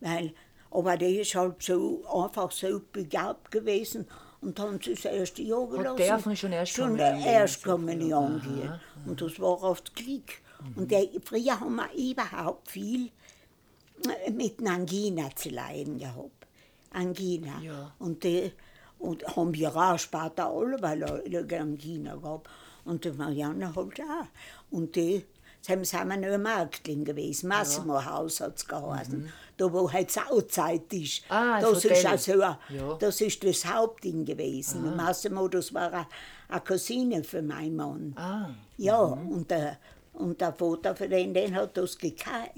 [0.00, 0.32] Weil,
[0.70, 4.06] aber die ist halt so einfach so begabt gewesen
[4.40, 5.96] und haben sie das erste Jahr gelassen.
[5.96, 8.80] dürfen schon erst schon kommen erst kommen angehen.
[9.06, 10.34] Und das war oft Glück.
[10.76, 13.10] Und der, früher haben wir überhaupt viel
[14.26, 16.46] äh, mit einer Angina zu leiden gehabt.
[16.92, 17.60] Angina.
[17.62, 17.92] Ja.
[17.98, 18.50] Und, die,
[18.98, 22.48] und haben wir auch später alle, weil er Angina gab.
[22.84, 24.26] Und die Marianne halt auch.
[24.70, 25.24] Und die
[25.60, 27.48] sind sind wir noch im Marktling gewesen.
[27.48, 29.30] Massimo Haus hat es geheißen.
[29.56, 31.22] Da, wo heute das Outzeit ist.
[31.28, 31.36] Mhm.
[31.36, 32.94] Ah, das das, ist also, ein- Ja.
[32.98, 34.96] das ist das Hauptding gewesen.
[34.96, 36.06] Massimo, das war eine,
[36.48, 38.12] eine Cousine für meinen Mann.
[38.16, 38.50] Ah.
[38.76, 39.78] Ja, und, der,
[40.18, 42.50] und der Vater von denen, den hat das gekehrt.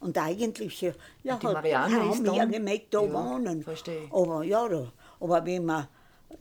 [0.00, 3.62] Und eigentlich, ja, ja Und die hat, haben wir gemerkt, da Ja, wohnen.
[3.62, 4.08] verstehe.
[4.12, 5.88] Aber ja, da, aber wie man,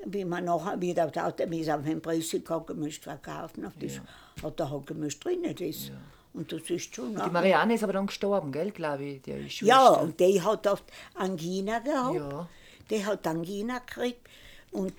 [0.05, 4.01] wie man nachher wieder auf der es auf den Pressekack gemischt verkaufen, auf das
[4.43, 5.91] hat er halt gemischt drinnen das.
[6.33, 7.15] Und das ist schon.
[7.15, 10.01] Die Marianne ist aber dann gestorben, gell, glaube ich, die ist Ja, Schwester.
[10.03, 10.83] und die hat oft
[11.15, 12.15] Angina gehabt.
[12.15, 12.47] Ja.
[12.91, 14.27] Die hat Angina gekriegt.
[14.71, 14.93] Und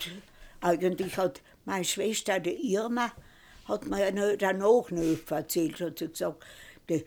[0.61, 3.13] eigentlich hat meine Schwester, die Irma,
[3.69, 6.45] hat mir ja noch noch erzählt, hat sie gesagt,
[6.89, 7.05] die,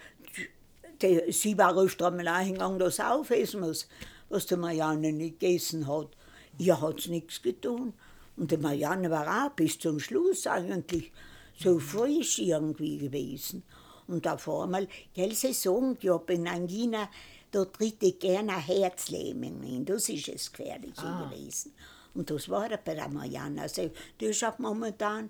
[1.01, 3.87] die, sie war öfter einmal eingegangen, dass sie aufessen muss,
[4.29, 6.09] was die Marianne nicht gegessen hat.
[6.57, 7.93] Ihr hat es nichts getan.
[8.37, 11.11] Und die Marianne war auch bis zum Schluss eigentlich
[11.57, 13.63] so frisch irgendwie gewesen.
[14.07, 17.09] Und auf einmal, gell, sie sagen, ja, bei Angina,
[17.51, 19.85] da tritt ich gerne eine Herzlähmung hin.
[19.85, 21.73] Das ist das Gefährliche gewesen.
[22.13, 23.61] Und das war bei der Marianne.
[23.63, 25.29] Also, die ist auch momentan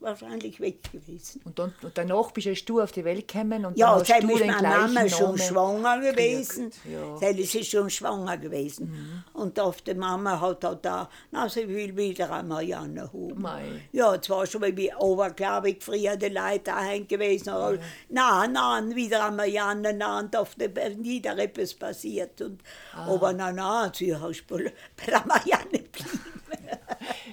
[0.00, 1.40] wahrscheinlich weg gewesen.
[1.44, 4.28] Und, dann, und danach bist du auf die Welt gekommen und Ja, dann hast du
[4.30, 6.70] ist den gleichen Mama schon schwanger gewesen.
[6.90, 7.04] Ja.
[7.04, 7.16] Mhm.
[7.20, 9.24] Seitdem ist schon schwanger gewesen.
[9.34, 13.40] Und auf die Mama hat halt da, na, sie will wieder eine Marianne haben.
[13.40, 13.82] Mei.
[13.92, 17.50] Ja, zwar schon mal wie oberglaubig früher die Leute daheim gewesen.
[17.50, 22.40] aber Nein, nein, wieder eine Marianne, nein, darf nicht nie da etwas passiert.
[22.40, 23.06] Und, Ah.
[23.14, 24.72] Aber nein, nein, sie hast bei
[25.06, 26.18] der Marianne geblieben.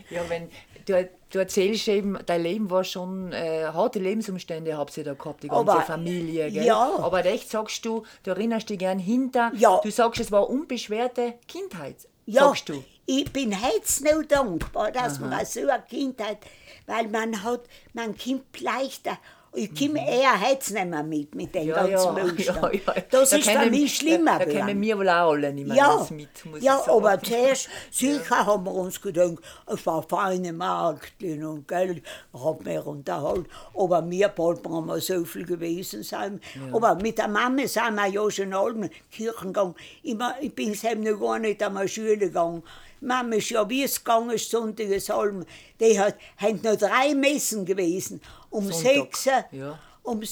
[0.09, 0.49] Ja, wenn,
[0.87, 5.43] du, du erzählst eben, dein Leben war schon, äh, harte Lebensumstände habt ihr da gehabt,
[5.43, 6.65] die ganze Aber, Familie, gell?
[6.65, 6.97] ja.
[6.99, 9.79] Aber echt sagst du, du erinnerst dich gern hinter, Ja.
[9.83, 12.83] du sagst, es war unbeschwerte Kindheit, Ja, sagst du.
[13.05, 16.37] ich bin jetzt noch dankbar, dass man so eine Kindheit,
[16.85, 17.61] weil man hat,
[17.93, 19.17] man kommt leichter,
[19.57, 21.69] ich komme eher jetzt nicht mehr mit, mit dem Mhm.
[21.69, 23.01] Ja, ganzen ja, ja.
[23.09, 25.77] Das Da ist für mich schlimmer Da, da kommen wir wohl auch alle nicht mehr
[25.77, 30.53] Ja, mit, muss ja ich aber zuerst, sicher haben wir uns gedacht, es war feine
[30.53, 33.47] Marktlin und Geld, hat mir unterhalten.
[33.73, 36.39] Aber wir bald haben wir so viel gewesen sein.
[36.71, 39.75] Aber mit der Mama sind wir ja schon alle Kirchen gegangen.
[40.03, 42.63] Immer, ich bin selbst noch gar nicht einmal Schule gegangen.
[42.99, 45.11] Mama ist ja wie es gegangen ist, Sonntages.
[45.79, 48.21] Die hat, haben noch drei Messen gewesen.
[48.49, 49.79] Um Sonntag, sechs, ja.
[50.03, 50.25] um, äh,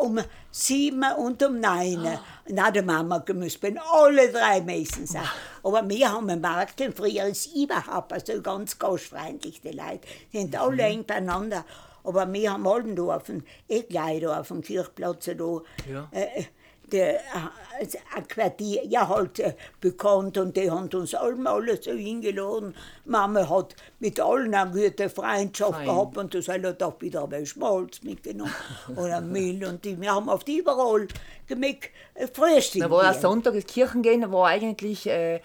[0.00, 2.18] um sieben und um neun.
[2.48, 5.22] Na, die Mama bei alle drei Messen sein.
[5.62, 10.06] Aber wir haben im Markt, denn früher ist überhaupt also ganz gastfreundlich, die Leute.
[10.32, 11.64] Die sind alle eng beieinander.
[12.04, 16.08] Aber wir haben alle da auf dem, eh gleich da auf dem Kirchplatz da, Ja.
[16.12, 16.44] äh,
[16.92, 21.90] der, äh, ein Quartier, ja halt äh, bekannt und die haben uns alle, alle so
[21.90, 22.76] hingeladen.
[23.04, 25.86] Mama hat mit allen eine gute Freundschaft Fein.
[25.86, 28.54] gehabt und das hat auch wieder ein Schmalz mitgenommen
[28.94, 31.08] oder Mehl und die, wir haben oft überall
[31.46, 32.82] gemerkt, äh, Frühstück.
[32.82, 33.14] Da war ja.
[33.14, 35.40] Sonntag, das Kirchengehen war eigentlich äh, äh,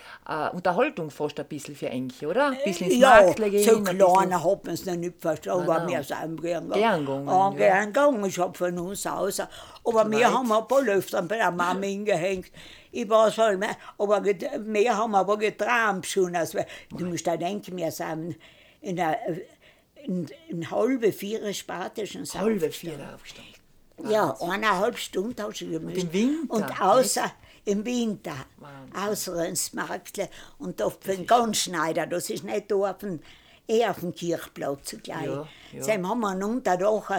[0.52, 2.48] Unterhaltung fast ein bisschen für Enche, oder?
[2.48, 3.64] Ein bisschen ins ja, Marktle gehen.
[3.64, 7.50] so kleiner hat man es noch nicht verstanden, aber wir sind gern gegangen, ja.
[7.52, 8.26] gern gegangen.
[8.26, 9.50] Ich habe von uns aus Aber
[10.04, 10.26] Zu wir weit.
[10.26, 12.52] haben ein paar öfter bei der Mama hingehängt.
[12.92, 16.36] Ich weiß nicht, aber get- wir haben aber geträumt schon.
[16.36, 18.36] Also, du musst da denken, wir sind
[18.82, 19.18] in einer
[20.04, 23.00] in, in halbe, vier spätestens Halbe aufgestanden.
[23.00, 23.54] vier aufgestanden.
[24.12, 26.02] Ja, eineinhalb Stunden hast du gemischt.
[26.04, 27.32] im Winter, Und außer
[27.66, 28.96] im Winter, Wahnsinn.
[28.96, 30.28] außer ins Marktle
[30.58, 33.20] und auf den Ganzschneider, das ist nicht da auf dem,
[33.68, 35.26] eher auf dem Kirchplatz gleich.
[35.28, 35.86] Ja, ja.
[35.86, 37.12] Dann haben wir einen Unterdach,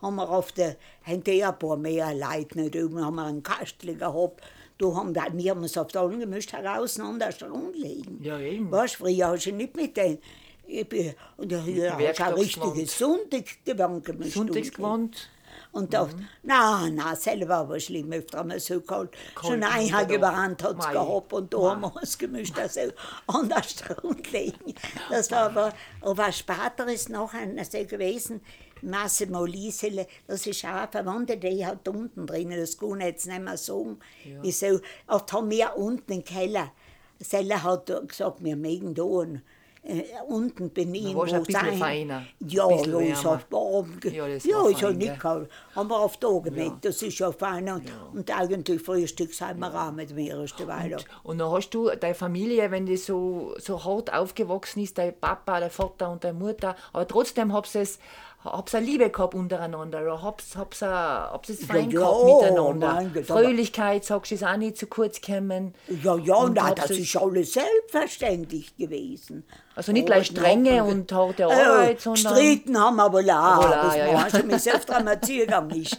[0.00, 3.42] haben wir auf der, haben die ein paar mehr Leute nicht oben, haben wir einen
[3.42, 4.42] Kastel gehabt.
[4.80, 8.18] Da haben wir, wir haben uns auf der angemischt, heraus an der Strand liegen.
[8.22, 8.72] Ja, eben.
[8.72, 10.18] Weißt früher hast du nicht mit den,
[10.66, 12.38] ich bin, und hier hast Werktagsgewand.
[12.38, 14.32] richtiges Sonntagsgewand gemischt.
[14.32, 15.28] Sonntagsgewand.
[15.72, 19.10] Und dachte, nein, nein, selber war schlimm, öfter mal so kalt.
[19.40, 20.06] Schon ein doch.
[20.08, 22.80] gewarnt hat es gehabt und da haben wir uns gemischt, also
[23.26, 24.74] an der Strand liegen.
[25.10, 28.40] Das war aber, aber später ist noch ein so gewesen,
[28.82, 33.26] Massimo Liesele, das ist auch eine Verwandte, die hat unten drin, das kann ich jetzt
[33.26, 33.98] nicht mehr sagen.
[34.42, 34.80] Wieso?
[35.06, 36.72] Oft haben wir unten im Keller,
[37.18, 39.42] Selle hat gesagt, wir mögen da einen,
[39.82, 41.78] äh, unten bin ich warst ein wo bisschen sein.
[41.78, 43.50] feiner, Ja, ein bisschen ja, ich hab
[44.00, 45.18] ge- Ja, das ja, ist ja nicht gell?
[45.18, 45.50] kalt.
[45.74, 47.66] Haben wir auf Tag gemerkt, das ist ja fein.
[47.68, 47.82] Und,
[48.14, 50.98] und eigentlich Frühstück sind wir auch mit mir erste Weile.
[51.22, 55.60] Und dann hast du deine Familie, wenn die so, so hart aufgewachsen ist, dein Papa,
[55.60, 57.98] dein Vater und deine Mutter, aber trotzdem habt ihr es
[58.44, 62.94] hab's eine Liebe gehabt untereinander, oder hab's, hab's, a- hab's es fein ja, gehabt miteinander.
[62.94, 65.74] mein Gott, Fröhlichkeit, sagst du, ist auch nicht zu kurz gekommen.
[66.02, 69.44] Ja, ja, Und nein, das ist alles selbstverständlich gewesen.
[69.74, 72.34] Also nicht gleich strenge ja, und harte äh, Arbeit, sondern...
[72.34, 73.28] Gestritten haben wir aber auch.
[73.30, 74.20] Aber auch, das ja, ja, ja.
[74.20, 74.30] ja.
[74.30, 75.98] schon mit Selbstdramatisierung nicht.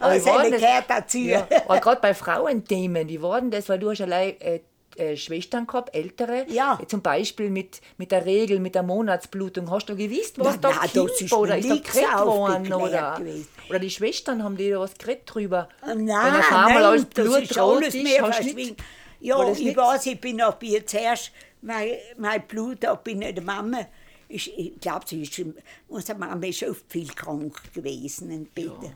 [0.00, 0.24] Aber das?
[0.24, 1.18] gehört dazu.
[1.18, 3.68] Ja, aber gerade bei Frauenthemen, wie war denn das?
[3.68, 4.60] Weil du hast allein äh,
[4.98, 6.46] äh, Schwestern gehabt, ältere.
[6.48, 6.78] Ja.
[6.88, 9.70] Zum Beispiel mit, mit der Regel, mit der Monatsblutung.
[9.70, 11.10] Hast du gewusst, was Na, da na, das kommt?
[11.20, 12.72] ist Oder ist da geredet worden?
[12.72, 13.48] Oder, gewesen.
[13.68, 15.68] oder die Schwestern haben die da was geredet drüber?
[15.84, 16.08] Nein, Wenn
[16.40, 18.76] auf einmal alles Blut ist rot mehr hast nicht-.
[19.20, 21.32] Ja, ich nicht- weiß, ich bin auch bei zuerst,
[21.62, 23.86] mein, mein Blut, da bin ich der Mama,
[24.28, 25.40] ist, ich glaube, ist,
[25.88, 28.68] unsere Mama ist oft viel krank gewesen Bett.
[28.68, 28.92] und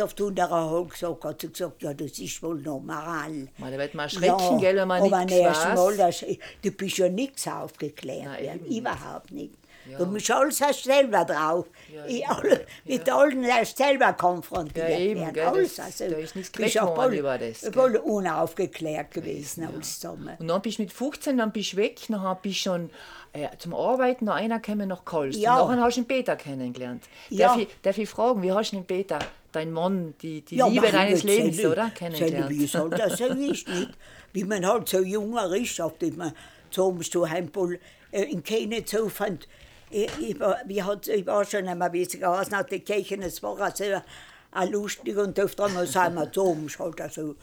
[0.00, 3.48] auf der hat gesagt, hat sie gesagt, ja, das ist wohl normal.
[3.58, 5.74] Man, wird man erschrecken, gell, wenn man aber nichts weiß.
[5.76, 6.24] Mal, das,
[6.62, 9.54] du bist ja nichts aufgeklärt Nein, werden, überhaupt nicht.
[9.96, 11.66] Du musst alles erst selber drauf.
[12.06, 15.32] ich, alle, mit allen erst selber konfrontiert Ja, eben, werden.
[15.34, 17.72] gell, alles, das- also, da ist nichts geredet worden über das, gell?
[17.72, 20.36] Voll unaufgeklärt gewesen, alles zusammen.
[20.38, 22.90] Und dann bist du mit 15, dann bist du weg, dann bist du schon
[23.32, 25.36] äh, zum Arbeiten, noch einer gekommen nach Kals.
[25.36, 25.60] Ja.
[25.60, 27.04] Und nachher hast du den Peter kennengelernt.
[27.30, 27.48] Ja.
[27.48, 29.18] Darf, ich, darf ich fragen, wie hast du den Peter,
[29.52, 31.90] dein Mann, die, die Ja, Liebe deines Lebens, Sally, oder?
[31.90, 32.50] Kennengelernt.
[32.50, 33.38] Wie soll das sein?
[33.42, 33.90] Ist nicht.
[34.32, 36.32] Wie man halt so junger ist, auf dem man
[36.70, 37.78] zum Heimpool
[38.12, 39.48] äh, in Kenia so fand.
[39.90, 43.16] Ich, ich, war, wie hat, ich war schon einmal wie sie geheißen hat, die Kirche,
[43.22, 43.84] es war also
[44.50, 47.34] auch lustig und öfter mal sind wir zum halt also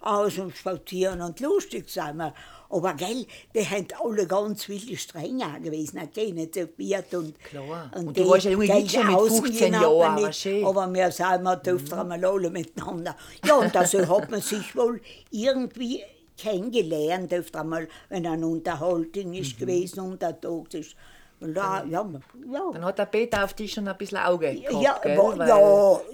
[0.00, 2.34] aus und spazieren und lustig sind wir.
[2.70, 7.90] Aber gell, die haben alle ganz wilde strenger gewesen, die nicht so viert und, Klar.
[7.94, 10.64] Und du warst ja junge Mädchen mit außen 15 gehen hat Jahren, aber schön.
[10.64, 13.16] Aber wir sind wir öfter einmal alle miteinander.
[13.46, 16.02] Ja, und also hat man sich wohl irgendwie
[16.36, 20.96] kennengelernt, öfter einmal, wenn eine Unterhaltung ist gewesen, untertags ist.
[21.40, 22.06] Und da, ja,
[22.52, 22.70] ja.
[22.72, 25.18] Dann hat der Peter auf dich schon ein bisschen Auge gehabt, Ja, gell?
[25.18, 25.48] Weil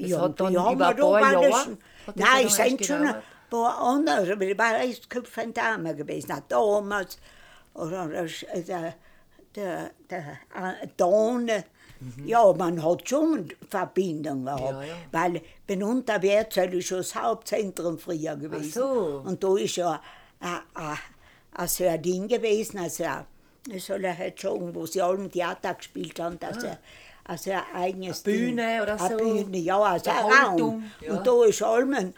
[0.09, 1.77] ja, hat dann ja, über ein paar Jahre...
[2.15, 3.15] Nein, es sind erst schon ein
[3.51, 6.33] paar andere, aber ich war echt von Damen gewesen.
[6.33, 7.19] Auch damals,
[7.75, 8.95] oder das, äh, der,
[9.55, 11.65] der, der äh, Dane,
[12.25, 14.63] ja, man hat schon Verbindung gehabt.
[14.63, 14.67] Mhm.
[14.69, 14.95] Ja, ja.
[15.13, 18.73] Weil bei Unterwärtsel ist schon das Hauptzentrum früher gewesen.
[18.73, 19.23] so.
[19.25, 20.01] Und da ist ja
[20.41, 20.99] ein, ein,
[21.55, 23.27] ein so ein Ding gewesen, also ein-
[23.69, 26.69] ich soll ja heute sagen, wo sie alle im Theater gespielt haben, also,
[27.25, 28.83] also ein eigenes Eine Bühne Ding.
[28.83, 29.17] oder Eine so?
[29.25, 30.17] Bühne, ja, also ein
[30.61, 30.91] Raum.
[31.01, 31.13] ja.
[31.13, 32.15] Und da ist allem ein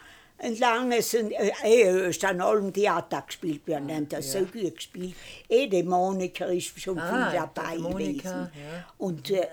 [0.59, 5.15] langes, ein, äh, ist dann allem Theater gespielt worden, haben das so gut gespielt.
[5.49, 8.51] Eh, die Monika ist schon Ah, viel dabei Monika, gewesen.
[8.55, 8.85] ja.
[8.99, 9.47] Und, äh,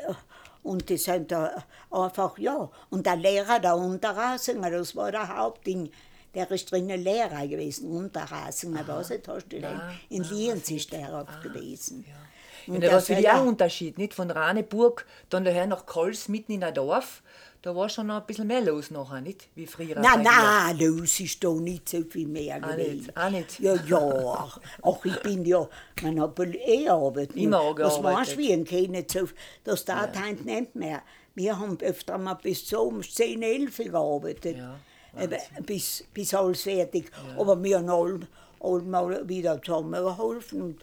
[0.64, 2.70] und die sind da einfach, ja.
[2.90, 5.92] Und der Lehrer, der Unterrasinger, das war der Hauptding.
[6.36, 9.82] Der ist drinnen Lehrer gewesen, Unterrasinger, was nicht, hast du den?
[10.10, 12.06] In Lienz ist der auch gewesen.
[12.08, 14.14] Ja, Und da war das war auch ja- ein Unterschied, nicht?
[14.14, 17.24] Von Raneburg, dann daher nach Kals, mitten in ein Dorf.
[17.62, 19.50] Da war schon noch ein bisschen mehr los nachher, nicht?
[19.56, 20.00] Wie früher.
[20.00, 22.98] Nein, nein, los ist da nicht so viel mehr Auch gewesen.
[22.98, 23.60] nicht, auch nicht.
[23.60, 24.50] Ja, ja,
[24.84, 25.68] ach, ich bin ja,
[26.04, 27.36] man hat wohl eh gearbeitet.
[27.36, 28.20] Immer auch Das gearbeitet.
[28.20, 29.30] weißt du, wie so,
[29.66, 31.02] das dauert heute nicht mehr.
[31.36, 34.56] Wir haben öfter mal bis so um 10, 11 gearbeitet.
[34.58, 34.80] Ja,
[35.18, 35.28] Äh,
[35.66, 37.12] bis, bis alles fertig.
[37.38, 38.20] Aber wir haben alle
[38.62, 40.62] allen mal wieder zusammengeholfen.
[40.62, 40.78] Und,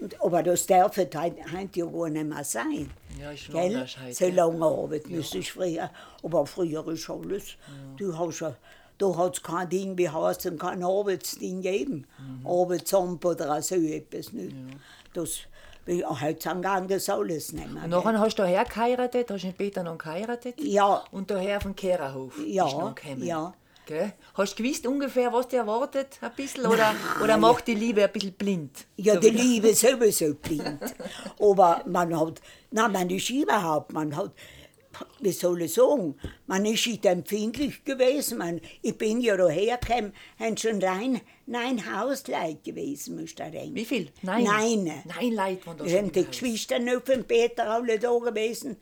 [0.00, 2.90] und, aber das darf heute heut ja gar nicht mehr sein.
[3.20, 3.80] Ja, ist schon Gell?
[3.80, 4.34] heute, So ja.
[4.34, 5.90] lange arbeiten müssen ich früher.
[6.22, 7.56] Aber früher ist alles.
[7.96, 8.54] Du hast ja,
[8.98, 12.06] da hat es kein Ding wie heißt und kein Arbeitsding gegeben.
[12.18, 12.46] Mhm.
[12.46, 14.54] Arbeitsamt oder so etwas nicht.
[15.12, 15.38] Das,
[15.84, 17.84] wie- heutzutage das alles nicht mehr.
[17.84, 20.54] Und nachher hast du daher geheiratet, hast du später noch geheiratet?
[20.60, 21.02] Ja.
[21.10, 23.24] Und daher vom Kehrerhof Ja, bist du noch gekommen.
[23.24, 23.52] ja.
[23.86, 24.12] Gell?
[24.34, 26.18] Hast du gewusst ungefähr, was dir erwartet?
[26.20, 26.66] Ein bisschen?
[26.66, 28.84] Oder, oder macht die Liebe ein bisschen blind?
[28.96, 30.80] Ja, So die wie- Liebe sowieso blind.
[31.38, 32.40] Aber man hat,
[32.72, 34.32] nein, man ist überhaupt, man hat,
[35.20, 38.38] wie soll ich sagen, man ist nicht empfindlich gewesen.
[38.38, 43.74] Man, ich bin ja daher gekommen, haben schon rein neun Hausleute gewesen, musst du denken.
[43.76, 44.10] Wie viel?
[44.22, 44.44] Nein.
[44.44, 45.02] Nein.
[45.04, 46.24] Nein, Leute waren da Wir schon die.
[46.24, 48.78] Geschwister noch von Peter alle da gewesen.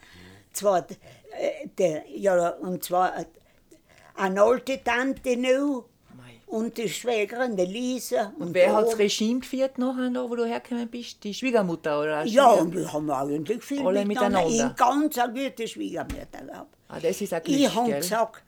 [0.54, 3.12] Zwar, äh, der, ja, und zwar
[4.14, 5.86] eine alte Tante noch
[6.46, 8.32] und die Schwägerin, die Lisa.
[8.38, 8.98] Und Wer der hat das.
[8.98, 11.24] Regime geführt nachher, da, wo du hergekommen bist?
[11.24, 12.18] Die Schwiegermutter oder?
[12.18, 14.48] eine Ja, und wir haben eigentlich viel Alle miteinander.
[14.48, 14.70] miteinander.
[14.70, 16.76] Ich ganz eine gute Schwiegermutter gehabt.
[16.88, 18.42] Ah, das ist ein Glück, Ich habe gesagt,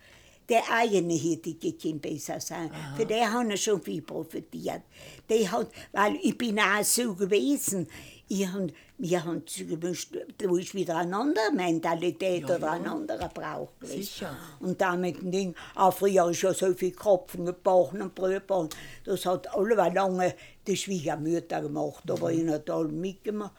[0.49, 2.71] der eigene hätte gekannt besser sein.
[2.97, 4.83] Für den haben wir schon viel profitiert.
[5.29, 7.89] Der hat, weil ich bin auch so gewesen.
[8.29, 8.63] Ich hab,
[8.99, 14.03] wir haben gewünscht, da ist wieder eine andere Mentalität oder ein anderer Brauch gewesen.
[14.03, 14.37] Sicher.
[14.59, 18.69] Und da mit dem Ding, auch früher ist ja so viel Kopfen gebacken und Brüder.
[19.05, 20.35] Das hat alle lange
[20.67, 22.49] die Schwiegermutter gemacht, aber Mhm.
[22.49, 23.53] ich habe mitgemacht,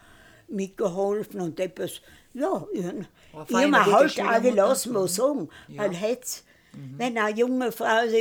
[0.48, 2.00] mitgeholfen und etwas,
[2.34, 6.44] ja, ich, ich habe halt auch gelassen, muss sagen, weil jetzt,
[6.78, 6.94] Mhm.
[6.96, 8.18] wenn eine junge Frau die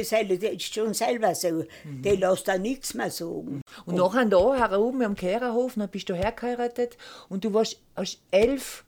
[0.48, 3.62] ist schon selber so, die lässt da nichts mehr sagen.
[3.86, 6.98] Und nachher da heroben am Kehrerhof, dann bist du hergeheiratet
[7.30, 8.84] und du warst hast elf,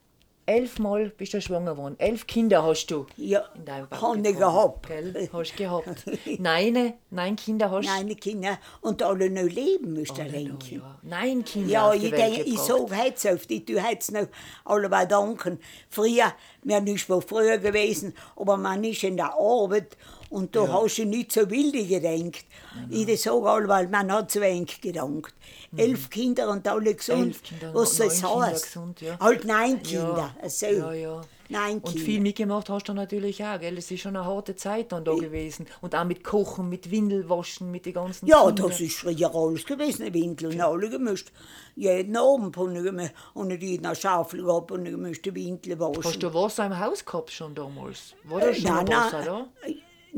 [0.50, 1.96] elfmal bist du schwanger geworden.
[2.00, 4.88] Elf Kinder hast du Ja, in deinem Bauch hab ich gehabt.
[4.88, 5.30] Gell?
[5.32, 6.06] Hast gehabt.
[6.40, 10.32] Nein, nein Kinder hast Meine Kinder und alle noch leben, müsst ihr du.
[10.32, 10.76] denken.
[10.76, 10.98] Ja.
[11.04, 14.28] Nein Kinder Ja, ich denke, ich sage heute auf die, du hättest noch
[14.66, 15.60] alle danken.
[15.90, 16.34] Früher,
[16.64, 19.98] mir nicht früher gewesen, aber man ist in der Arbeit
[20.30, 22.46] und da hast du nicht so wilde gedenkt.
[22.90, 25.34] Ich sage alle, weil man hat zu wenig gedankt.
[25.76, 27.20] Elf Kinder und alle gesund.
[27.20, 27.26] Mhm.
[27.28, 28.96] Elf Kinder, Was soll es Kinder heißen?
[29.02, 29.20] ja.
[29.20, 30.36] Halt neun Kinder.
[30.42, 30.66] Ja, So.
[30.68, 31.22] ja, ja.
[31.52, 32.06] Neun Und Kinder.
[32.06, 33.76] viel mitgemacht hast du natürlich auch, gell?
[33.78, 35.66] Es ist schon eine harte Zeit dann da gewesen.
[35.82, 38.70] Und auch mit Kochen, mit Windelwaschen, mit den ganzen Ja, Kindern.
[38.70, 41.32] das ist früher alles gewesen, Windeln alle gemischt.
[41.76, 45.80] Jeden Abend habe ich gemischt, ich in einer Schaufel gehabt und ich gemischt die Windeln
[45.80, 46.04] waschen.
[46.04, 48.14] Hast du Wasser im Haus gehabt schon damals?
[48.26, 49.48] War da schon Nein, Wasser nein, da?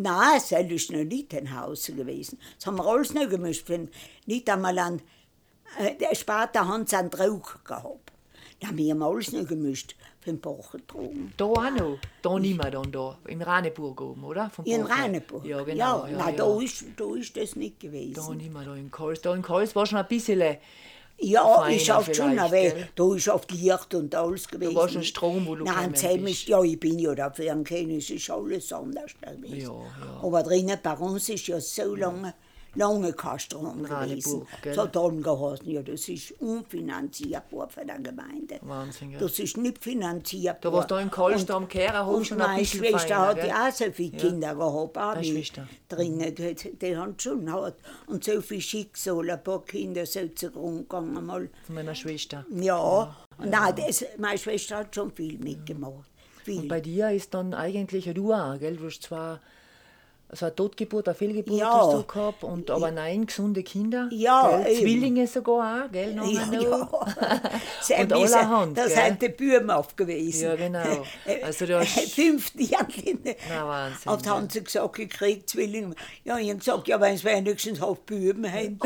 [0.01, 2.37] Nein, es ist noch nicht ein Haus gewesen.
[2.57, 3.67] Das haben wir alles noch gemischt.
[4.25, 5.01] Nicht einmal an,
[5.79, 8.11] äh, der später haben sie einen Druck gehabt.
[8.59, 10.75] Da haben wir alles noch gemischt, für den Bach.
[11.37, 11.97] Da auch noch?
[12.21, 14.49] Da nicht mehr dann da, in Raneburg oben, oder?
[14.51, 14.99] Vom In Bach.
[14.99, 15.45] Raneburg.
[15.45, 16.05] Ja, genau.
[16.05, 16.45] Ja, Ja, nein, ja.
[16.45, 18.37] Da, ist, da ist das nicht Da gewesen.
[18.37, 19.21] nicht mehr, da in Kals.
[19.21, 20.57] Da in Kals war schon ein bisschen
[21.23, 22.87] Ja, feiner ich schafft schon, vielleicht, aber gell?
[22.95, 24.75] da ist oft Licht und alles gewesen.
[24.75, 28.29] war schon Strom, wo du Nein, ist, ja, ich bin ja dafür am König, ist
[28.29, 29.55] alles anders gewesen.
[29.55, 30.19] Ja, ja.
[30.23, 32.33] Aber drinnen bei uns ist ja so lange,
[32.75, 34.47] lange Strom gewesen.
[34.63, 38.59] Es hat dann geheißen, ja, das ist unfinanzierbar für die Gemeinde.
[38.61, 39.19] Wahnsinn, gell?
[39.19, 40.59] Das ist nicht finanzierbar.
[40.61, 43.45] Da war's da in Kals, Und- da am Kehrerhof schon ein meine Schwester feiner, hat
[43.45, 45.67] ja auch so viele Kinder gehabt, auch Schwester.
[45.89, 46.35] drinnen.
[46.35, 47.75] Die, die haben schon hat.
[48.07, 51.49] Und so viel Schicksal, ein paar Kinder sind zugrunde gegangen mal.
[51.65, 52.45] Von meiner Schwester.
[52.55, 56.09] Ja, nein, das, meine Schwester hat schon viel mitgemacht.
[56.43, 56.61] Viel.
[56.61, 58.75] Und bei dir ist dann eigentlich, ja, du auch, gell?
[58.77, 59.39] Du hast zwar
[60.33, 61.71] so eine Totgeburt, eine Fehlgeburt Ja.
[61.73, 64.07] hast du gehabt, und, aber nein, gesunde Kinder.
[64.11, 64.61] Ja.
[64.63, 66.15] Zwillinge sogar auch, gell?
[66.15, 67.05] Ja, noch.
[67.11, 67.41] ja.
[67.81, 68.89] Sie Und allerhand, gell?
[68.89, 70.43] sind die Büben gewesen.
[70.43, 71.03] Ja, genau.
[71.43, 73.33] Also du hast- Fünf Jahrkinder.
[73.49, 75.95] Na, Wahnsinn, Und haben sie gesagt, ich krieg Zwillinge.
[76.23, 78.79] Ja, ich habe gesagt, ja, wenn sie wenigstens auf Büben haben.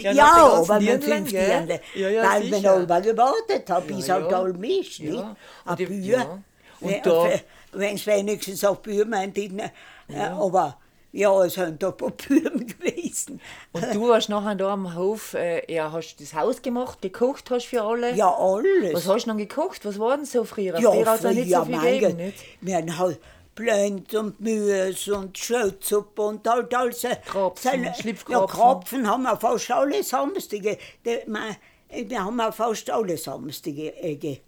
[0.00, 1.30] Ja, Ja, aber mit fünf?
[1.30, 1.80] Dirndl.
[1.94, 2.78] Ja, ja, Weil sicher.
[2.78, 4.38] man alle gewartet hat, bis Ja, halt ja.
[4.38, 5.10] all mischt, Ja.
[5.10, 5.24] nicht?
[5.66, 6.18] Und die- Bühr.
[6.18, 6.38] ja.
[6.80, 7.28] Und da-
[7.72, 9.46] Wenn es wenigstens auf Büben haben, die,
[10.08, 10.76] äh, aber
[11.12, 13.40] ja, es sind da ein paar Büben gewesen.
[13.72, 17.66] Und du warst nachher da am Hof, äh, ja, hast das Haus gemacht, gekocht hast
[17.66, 18.14] für alle.
[18.14, 18.94] Ja, alles.
[18.94, 19.84] Was hast du dann gekocht?
[19.84, 20.78] Was war denn so früher?
[20.78, 22.16] Ja, früher hat es nicht so viel mein gegeben, Gott.
[22.26, 22.44] nicht?
[22.60, 23.20] Wir haben halt
[23.56, 27.04] Blend und Müs und Schötsuppe und halt alles.
[27.26, 28.60] Krapfen, Ja, Schlipfkrapfen.
[28.60, 30.78] Krapfen haben wir fast alle Samstage.
[31.04, 31.56] Die- ma-
[31.92, 34.40] Wir haben wir fast alle Samstage äh, Die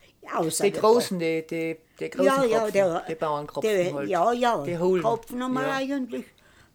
[0.72, 4.09] großen, die, die, die großen ja, ja, Krapfen, der, die Bauernkropfen der, halt.
[4.09, 5.02] Ja, ja, Die hohlen.
[5.02, 5.74] Krapfen haben wir ja.
[5.76, 6.24] eigentlich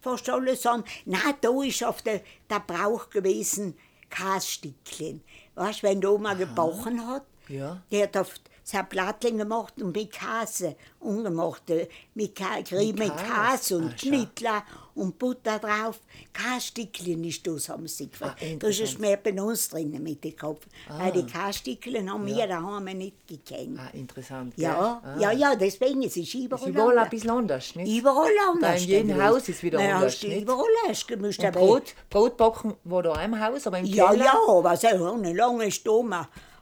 [0.00, 0.84] fast alles an.
[1.06, 3.76] Nein, da ist auf der, der Brauch gewesen,
[4.10, 5.22] Kasstückchen.
[5.54, 7.82] Weißt du, wenn die Oma gebacken hat, Ja.
[7.90, 8.34] die hat auf
[8.70, 13.76] so Plattling gemacht und mit Käse, ungemachte, mit Creme Käse?
[13.78, 13.98] Und Ah.
[13.98, 14.62] Schnittler
[14.94, 16.00] und Butter drauf.
[16.32, 18.40] Kein Stückchen ist das, haben sie Ah, gefragt.
[18.42, 18.88] da ist interessant.
[18.90, 20.66] es mehr bei uns drinnen mit dem Kopf.
[20.88, 23.78] Weil die Käsestückchen haben wir daheim nicht gekannt.
[23.78, 24.52] Ah, interessant.
[24.56, 25.16] Ja, ah.
[25.20, 26.62] ja, ja, deswegen ist es überall.
[26.62, 27.10] Ist überall ein anders.
[27.10, 27.98] bisschen anders, nicht?
[27.98, 28.82] Überall anders.
[28.82, 29.22] in jedem.
[29.22, 30.42] Haus ist wieder Nein, anders, hast du nicht?
[30.42, 31.44] Überall hast du gemischt.
[31.44, 34.24] Aber- Brot, Brotbacken war da im Haus, aber im Ja, Keller?
[34.26, 35.32] ja, aber so eine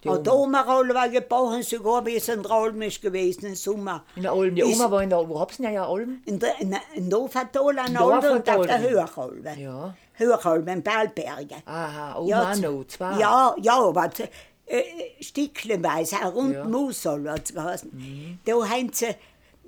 [0.07, 0.19] Stoma.
[0.23, 4.05] Die Eine Oma-Rolle war gebaut, sogar bis ein Traum ist gewesen im Sommer.
[4.17, 4.55] In der Alm.
[4.55, 6.21] Die Ist Oma war in der, wo hab's denn ja Alm?
[6.25, 8.13] In der in, in Dofertal an Dorfattal.
[8.13, 9.55] Albe und auf der Höherkolbe.
[9.59, 9.95] Ja.
[10.15, 11.63] Höherkolbe in Berlbergen.
[11.67, 13.19] Aha, Oma Ja, auch z- noch, zwei.
[13.19, 14.11] Ja, ja, aber
[14.67, 14.83] äh,
[15.21, 16.61] stückchenweise, auch rund Ja.
[16.61, 16.65] ja.
[16.65, 18.41] Musol hat es geheißen.
[18.45, 19.15] Da haben sie,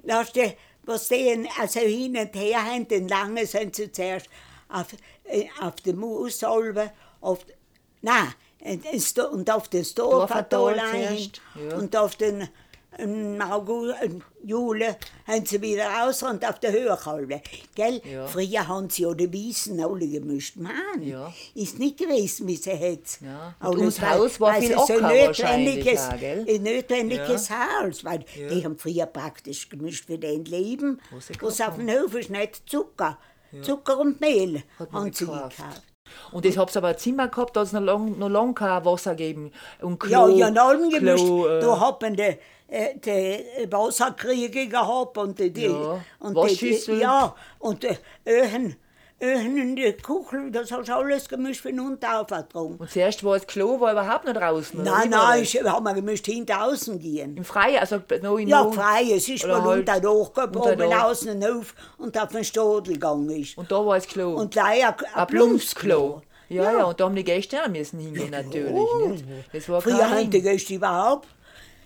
[0.05, 0.53] weißt du,
[0.85, 4.27] was die also hin und her haben, den langen sind sie zuerst
[4.71, 4.87] auf,
[5.25, 7.41] äh, auf der Musolbe, auf,
[8.01, 8.48] nein, in- in
[9.33, 11.41] und auf den Dorfattal Storfatal ein zuerst,
[11.71, 11.77] ja.
[11.77, 12.49] und auf den
[12.97, 14.89] im August, im Juli
[15.27, 17.43] haben sie wieder raus und auf der Höherkolbe.
[17.77, 18.01] Gell?
[18.05, 18.27] Ja.
[18.27, 20.57] Früher haben sie ja die Wiesen alle gemischt.
[20.57, 21.33] Mann, Ja.
[21.55, 23.21] ist nicht gewesen, wie sie jetzt.
[23.21, 23.55] Ja.
[23.61, 28.49] Und weil- Haus war weil viel so Acker notwendiges, auch, ein notwendiges Haus, weil Ja.
[28.49, 31.01] die haben früher praktisch gemischt für den Leben.
[31.13, 33.17] Was Was auf dem Hof ist nicht Zucker.
[33.63, 35.57] Zucker und Mehl Hat haben sie gekauft.
[35.57, 35.83] gekauft.
[36.33, 39.15] Und das hab's aber ein Zimmer gehabt, da hat's noch lang, noch lang kein Wasser
[39.15, 39.53] gegeben.
[39.81, 41.25] Und Klo, Ja, ja, in allem gemischt.
[41.25, 42.37] Äh, Da hat man die,
[42.69, 46.37] äh, die Wasserkriege gehabt und die, Ja, und.
[46.61, 48.77] Die, ja, und die Öhen, Öhen
[49.21, 52.77] die Kuchel, das hast du alles gemischt von unten aufgetragen.
[52.79, 54.81] und zuerst war das Klo war überhaupt nicht draußen.
[54.81, 57.37] oder Nein, nein, ich, haben wir gemischt hinter außen gehen.
[57.37, 61.05] Im Freien, also noch in Ja, frei, es ist mal halt unter da.
[61.05, 63.59] außen den Hof und auf den Stadel gegangen ist.
[63.59, 64.35] Und da war das Klo.
[64.35, 66.23] Und gleich ein, ein Plumpsklo.
[66.49, 68.73] Ja, ja, und da haben die Gäste auch müssen hingehen, natürlich.
[68.73, 69.09] Oh.
[69.09, 69.25] Nicht?
[69.53, 70.41] Das war Früher haben die.
[70.41, 71.29] Gäste überhaupt.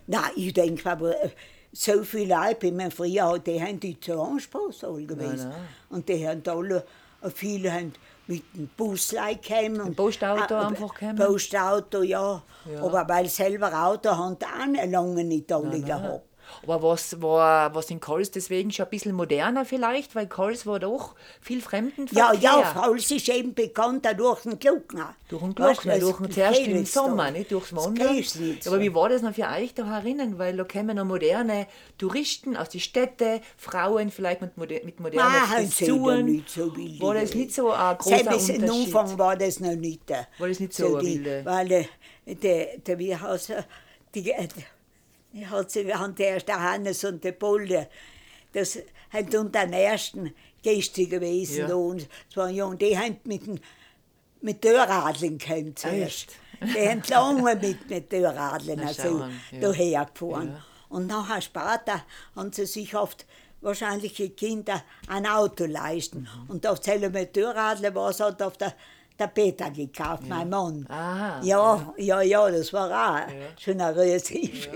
[0.07, 1.31] Nein, ich denke aber, äh,
[1.73, 5.49] so viele Leute, wie man früher die haben die zu Anspaß alle gewesen.
[5.49, 5.68] nein.
[5.88, 6.85] Und die haben alle,
[7.31, 7.93] viele haben
[8.27, 9.81] mit dem Busleih gekommen.
[9.81, 11.17] Ein Postauto einfach gekommen?
[11.17, 12.43] Postauto, ja.
[12.73, 12.83] Ja.
[12.83, 16.23] Aber weil selber Auto haben auch lange nicht alle gehabt.
[16.62, 20.79] Aber was war was in Kals deswegen schon ein bisschen moderner vielleicht, weil Kals war
[20.79, 22.41] doch viel Ja, Fremdenverkehr.
[22.41, 25.15] ja, Fauls ist eben bekannt durch den Glockner.
[25.29, 27.31] Durch den Glockner, durch den zuerst im Sommer, da.
[27.33, 28.09] nicht durchs Wandern.
[28.67, 28.81] Aber so.
[28.81, 30.38] wie war das noch für euch da herinnen?
[30.38, 31.67] Weil da kommen noch moderne
[31.99, 36.45] Touristen aus den Städten, Frauen vielleicht mit, moder mit modernen da Frisuren.
[36.49, 36.73] so.
[37.01, 38.95] War das nicht so ein großer am Unterschied?
[38.95, 40.11] Anfang war das noch nicht.
[40.11, 41.85] äh, War das nicht so ein die, Weil äh,
[42.27, 42.99] der, der
[43.49, 43.65] er,
[44.15, 44.65] die, äh, die
[45.51, 47.88] hat sie, haben der erste Hannes und der Polde,
[48.53, 51.59] das sind unter den ersten Gäste gewesen.
[51.61, 51.68] Ja.
[51.68, 53.59] da Und, waren ja, und die haben mit, dem-
[54.40, 56.29] mit Dörradeln gekommen zuerst.
[56.61, 56.75] echt?
[56.75, 59.61] Die haben lange mit, mit Dörradeln also, ja.
[59.61, 60.49] daher gefahren.
[60.49, 60.64] Ja.
[60.88, 62.05] Und nachher später
[62.37, 63.25] haben sie sich oft
[63.61, 66.29] wahrscheinlich die Kinder ein Auto leisten.
[66.45, 66.51] Mhm.
[66.51, 68.75] Und auf selber Dörradler war es halt auf der,
[69.23, 70.85] der Peter gekauft, mein Mann.
[70.89, 74.69] Aha, ja, ja, ja, das war auch schon ein riesig.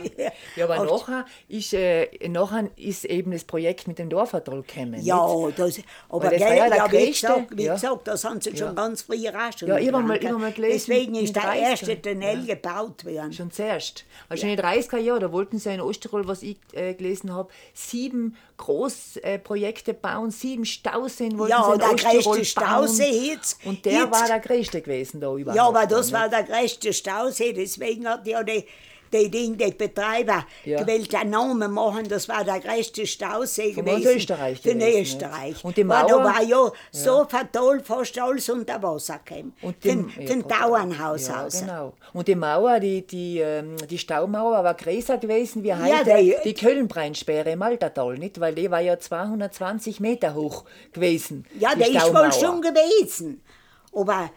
[0.57, 5.03] Ja, aber Oft- nachher ist, äh, nachher ist eben das Projekt mit dem Dorfertal gekommen.
[5.03, 5.59] Ja, nicht?
[5.59, 7.75] das, aber das war gell, ja ja, wie gesagt, wie ja.
[7.75, 8.57] gesagt, das haben sie Ja.
[8.67, 11.43] schon ganz früh rasch Ja, ich hab mal- ich hab mal gelesen, Deswegen ist der
[11.43, 11.57] 30ern.
[11.71, 13.33] erste Tunnel gebaut worden.
[13.33, 14.05] Schon zuerst.
[14.29, 16.95] Weil schon in den 30er Jahren, da wollten sie ja in Osttirol, was ich äh,
[16.95, 21.89] gelesen habe, sieben Großprojekte äh, bauen, sieben Stauseen wollten Ja, sie in der
[22.23, 22.45] größte.
[22.45, 25.57] Stausee jetzt- Und der jetzt- war der größte gewesen da überhaupt.
[25.57, 28.65] Ja, aber das dann, war der größte Stausee, deswegen hat ja die,
[29.25, 30.81] die, Ding, die Betreiber Ja.
[30.83, 34.03] gewählt, einen Namen machen, das war der größte Stausee Von gewesen.
[34.05, 35.65] ganz Österreich Von Österreich.
[35.65, 39.53] Und die Weil Da Mauer- war ja so fatal fast alles unter Wasser gekommen.
[39.63, 41.61] Und die, Von, ja, von ja, Dauernhaus ja, aus.
[41.61, 41.93] genau.
[42.13, 46.55] Und die Mauer, die, die, ähm, die Staumauer war größer gewesen wie heute die- die
[46.55, 48.41] Kölnbreinsperre im Altertal, nicht?
[48.41, 51.45] Weil die war ja 220 Meter hoch gewesen.
[51.59, 53.43] Ja, die der ist wohl schon gewesen.
[53.93, 54.31] Aber,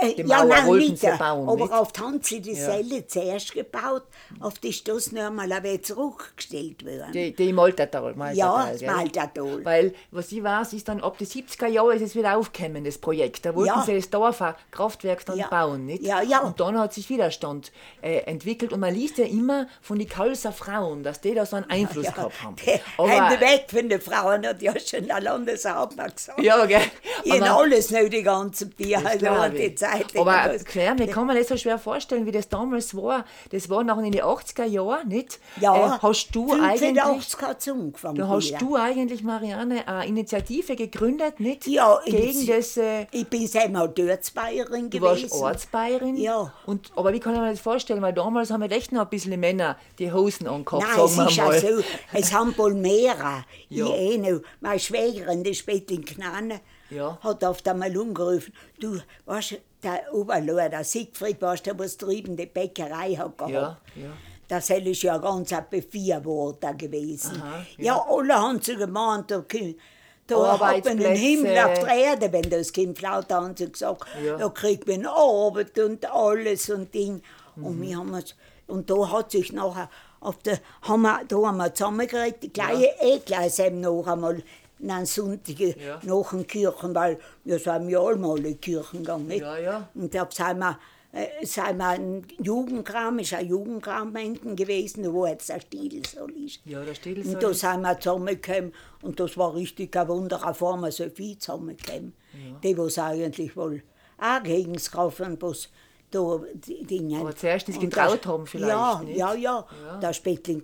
[0.00, 1.00] äh, Die ja, Mauer nein, wollten nicht.
[1.00, 1.72] sie bauen, aber nicht?
[1.72, 4.02] auf die haben sie die Selle zuerst gebaut,
[4.40, 7.12] auf die das noch einmal ein wenig zurückgestellt worden.
[7.12, 8.12] Die, die im Altertal.
[8.12, 8.90] im Ja, Altertal, das gell?
[8.90, 9.64] Maltertal.
[9.64, 12.98] Weil, was ich weiß, ist dann ab den 70er Jahren ist es wieder aufgekommen, das
[12.98, 13.44] Projekt.
[13.44, 13.82] Da wollten Ja.
[13.84, 15.48] sie das Dorfer Kraftwerk dann Ja.
[15.48, 16.02] bauen, nicht?
[16.02, 16.40] Ja, ja.
[16.40, 20.52] Und dann hat sich Widerstand äh, entwickelt und man liest ja immer von den Kalser
[20.52, 22.56] Frauen, dass die da so einen Einfluss gehabt haben.
[22.56, 26.40] Die Hände weg von den Frauen, hat ja schon der Landeshauptmann gesagt.
[26.42, 26.80] Ja, gell?
[27.24, 28.98] Ihnen Aber- alles noch die ganze Bier.
[29.04, 29.26] Also,
[29.72, 29.78] ich.
[29.78, 30.16] Zeit.
[30.16, 33.24] Aber Claire, mir kann man das so schwer vorstellen, wie das damals war.
[33.50, 35.38] Das war noch in den 80er Jahren, nicht?
[35.60, 38.14] Ja, Äh, hast du eigentlich, 85 hat es angefangen.
[38.16, 38.58] da hast hier.
[38.58, 41.66] du eigentlich, Marianne, eine Initiative gegründet, nicht?
[41.66, 45.30] Ja, Gegen Initi- das, äh, Ich bin selber Dörtsbayerin du gewesen.
[45.30, 46.16] warst Ortsbayerin.
[46.16, 46.52] Ja.
[46.66, 48.02] Und, aber wie kann ich mir das vorstellen?
[48.02, 51.28] Weil damals haben wir echt noch ein bisschen Männer die Hosen angehabt, Nein, es sagen
[51.28, 51.60] ist wir ja mal.
[51.60, 53.44] so, es haben wohl mehrere.
[53.68, 53.86] Ja.
[53.86, 54.40] Ich eh noch.
[54.60, 56.60] Meine Schwägerin, die spielt in Knane,
[56.94, 57.18] Ja.
[57.22, 62.46] hat auf einmal umgerufen, du, weißt der Oberlord, der Siegfried, weißt du, was drüben die
[62.46, 63.52] Bäckerei hat gehabt.
[63.52, 64.10] Ja, ja.
[64.48, 67.40] Das ist ja ganz ein Befürworter gewesen.
[67.40, 67.84] Aha, ja.
[67.84, 68.06] ja.
[68.08, 69.42] alle haben sie gemeint, da,
[70.26, 71.16] da hat man den.
[71.16, 73.00] Himmel auf der Erde, wenn das kommt.
[73.00, 74.36] Lauter haben sie gesagt, Ja.
[74.36, 77.22] da kriegt man Arbeit und alles und Ding.
[77.56, 77.64] Mhm.
[77.64, 78.34] Und, wir haben uns,
[78.66, 79.88] und da hat sich nachher,
[80.20, 84.42] auf der, haben wir, da haben wir zusammengeredet, die gleiche, eh gleich eben noch einmal
[84.90, 86.00] einen Sonntag Ja.
[86.02, 89.26] nach den Kirchen, weil wir sind ja allemal in die Kirchen gegangen.
[89.26, 89.40] Nicht?
[89.42, 89.88] Ja, ja.
[89.94, 90.78] Und da sind wir,
[91.12, 96.26] äh, sind wir ein Jugendkram, ist ein Jugendkram hinten gewesen, wo jetzt der Stiel so
[96.26, 96.60] ist.
[96.64, 98.72] Ja, der Stiel Und da sind wir zusammengekommen
[99.02, 102.14] und das war richtig ein Wunder, auf einmal so viel zusammengekommen.
[102.62, 103.82] Die, was eigentlich wohl
[104.18, 105.68] auch gegen das Kaufen, was
[106.10, 107.20] da die Dinge.
[107.20, 109.16] Aber zuerst das getraut haben vielleicht, Ja, nicht?
[109.18, 109.96] ja, ja, Ja.
[109.98, 110.62] Der Spettling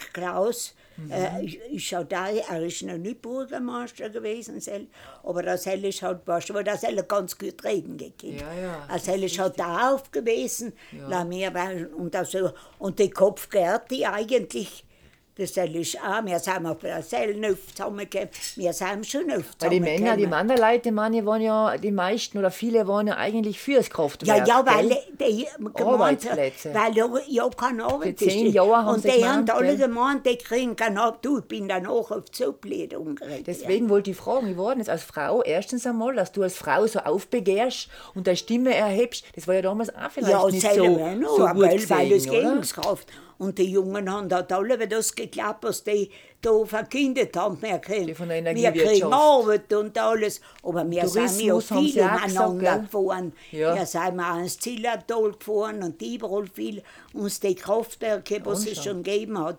[1.07, 1.59] Klaus äh, ist-
[1.95, 4.61] auch da, er ist noch nicht Bürgermeister gewesen,
[5.23, 8.41] aber der Sel ist halt, weißt du, der Sel ganz gut reden gekannt.
[8.41, 11.09] Ja, ja, Der Sel ist halt da auf gewesen, Ja.
[11.97, 14.85] und, also, und die Kopfgärte eigentlich,
[15.39, 19.71] das ist auch, wir sind auf der Sel nicht zusammengekommen, wir sind schon oft Weil
[19.71, 20.27] die Männer, die.
[20.27, 24.49] Männerleute, meine, waren ja, die meisten oder viele waren ja eigentlich fürs Ja, Kraftwerk.
[24.49, 24.99] ja, weil gell?
[25.21, 26.75] die gemeint Arbeitsplätze.
[26.75, 28.55] weil ja, ja keine Arbeit Für zehn ist.
[28.55, 29.87] Jahre haben Und die haben gemeint, alle gell?
[29.89, 31.25] gemeint, die kriegen keine Arbeit.
[31.25, 33.47] Du, ich bin dann auch auf so blöd umgeredet.
[33.47, 35.43] Deswegen wollte ich fragen, wie war denn das als Frau?
[35.43, 39.63] Erstens einmal, dass du als Frau so aufbegehrst und deine Stimme erhebst, das war ja
[39.63, 42.57] damals auch vielleicht Ja, nicht so, so gut weil es gesehen, gegen oder?
[42.57, 43.09] das Kraft.
[43.39, 46.11] Und die Jungen haben da alle über das geklappt, was die
[46.41, 47.61] da verkündet haben.
[47.63, 50.41] Wir kriegen, Die von der wir kriegen Arbeit und alles.
[50.63, 53.33] Aber wir sind ja Tourismus viel auch umeinander gefahren.
[53.53, 53.77] Ja.
[53.77, 56.83] Wir sind mal ans Zillertal gefahren und überall viel
[57.13, 58.85] uns die Kraftwerke, was es Anschauen.
[58.85, 59.59] schon gegeben hat,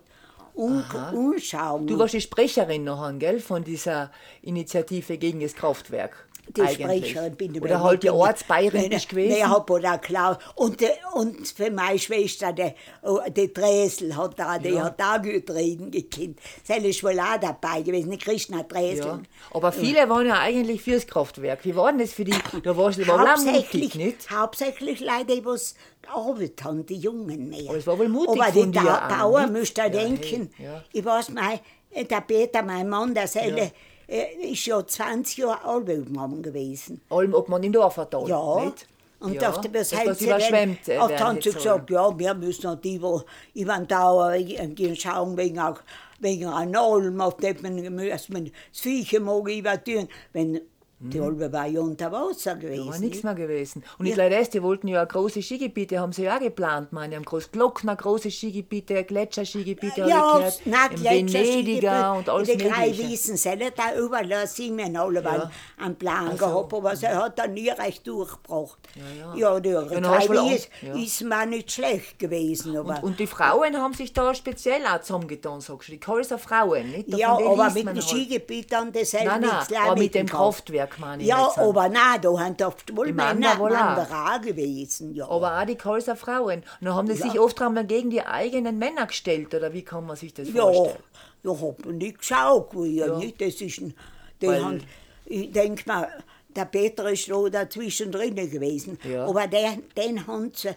[0.54, 1.86] un anschauen.
[1.86, 4.10] Du warst die Sprecherin noch, gell, von dieser
[4.42, 6.26] Initiative gegen das Kraftwerk.
[6.56, 7.10] Die eigentlich.
[7.10, 7.62] Sprecherin bin ich.
[7.62, 9.38] Oder halt die Ortsbayerin bist gewesen.
[9.38, 10.38] Ja, hab oder klar.
[10.54, 12.72] Und, äh, und für meine Schwester, die,
[13.02, 14.84] oh, die Dresel, hat da, die Ja.
[14.84, 16.38] hat auch gut reden gekannt.
[16.64, 18.98] Sie ist wohl auch dabei gewesen, die Christina Dresel.
[19.06, 19.20] ja.
[19.52, 21.64] Aber viele waren ja eigentlich fürs Kraftwerk.
[21.64, 22.34] Wie war denn das für die?
[22.62, 24.30] Da warst du Hauptsächlich, nicht?
[24.30, 27.68] hauptsächlich Leute, die was gearbeitet haben, die Jungen mehr.
[27.68, 30.50] Aber es war wohl mutig Aber von die dir Bauer müsst ihr Ja, denken.
[30.56, 30.84] hey, ja.
[30.92, 31.60] Ich weiß, mein,
[32.08, 33.72] der Peter, mein Mann, der Selle,
[34.10, 37.00] äh, ist ja 20 Jahre Albemann gewesen.
[37.10, 38.64] Allem, ob man in Dorfertal, Ja.
[38.64, 38.86] nicht?
[39.20, 39.50] Und ja.
[39.50, 43.00] auf das Hälse überschwemmt äh, Oft werden haben sie gesagt, ja, wir müssen noch die,
[43.02, 43.22] wo
[43.54, 45.80] über den Dauer gehen schauen, wegen, auch-
[46.20, 47.76] wegen einer Alm, auf der man,
[48.08, 50.08] dass man das Viecher mag übertun.
[50.32, 50.60] Wenn,
[51.02, 52.86] die Albe war ja unter Wasser gewesen.
[52.86, 53.24] Da war nichts nicht?
[53.24, 53.82] mehr gewesen.
[53.98, 57.16] Und nicht leider das, die wollten ja große Skigebiete, haben sie ja auch geplant, meine.
[57.16, 61.14] Haben groß Glockner, große Skigebiete, Gletscherskigebiete, Ja, nein, gehört.
[61.14, 62.90] Im Venediger und alles Die drei.
[62.96, 65.50] Wiesen selber da überall sind wir alle ja.
[65.78, 66.46] einen Plan Ach so.
[66.46, 68.78] gehabt, aber sie hat dann nie recht durchgebracht.
[68.94, 69.54] Ja, ja.
[69.54, 69.60] ja.
[69.60, 70.94] die Ja, dann drei Wiesen ja.
[70.94, 72.76] ist mir nicht schlecht gewesen.
[72.76, 75.92] Aber Und, und die Frauen haben sich da speziell auch zusammengetan, sagst du.
[75.92, 77.08] Die Kaiser Frauen, nicht?
[77.08, 78.02] ja, Von denen aber mit dem halt.
[78.04, 80.26] Skigebiet an dasselbe Nein, nein, nichts aber mit dem.
[80.26, 83.96] Kraftwerk, ich Ja, aber nein, da haben doch wohl Die Männer, Männer wohl auch.
[83.96, 85.14] Männer auch gewesen.
[85.14, 85.28] Ja.
[85.28, 86.60] Aber auch die Kaiser Frauen.
[86.60, 87.26] Und dann haben die Ja.
[87.30, 90.62] sich oft einmal gegen die eigenen Männer gestellt, oder wie kann man sich das Ja,
[90.62, 90.98] vorstellen?
[91.42, 93.18] da hat man nicht geschaut, wo ja, Ja.
[93.18, 93.40] nicht.
[93.40, 93.94] Das ist ein,
[94.40, 94.82] die Weil- haben,
[95.26, 96.08] ich denke mal,
[96.56, 98.98] der Peter ist da dazwischen drin gewesen.
[99.08, 99.26] Ja.
[99.26, 100.70] Aber der, den haben sie,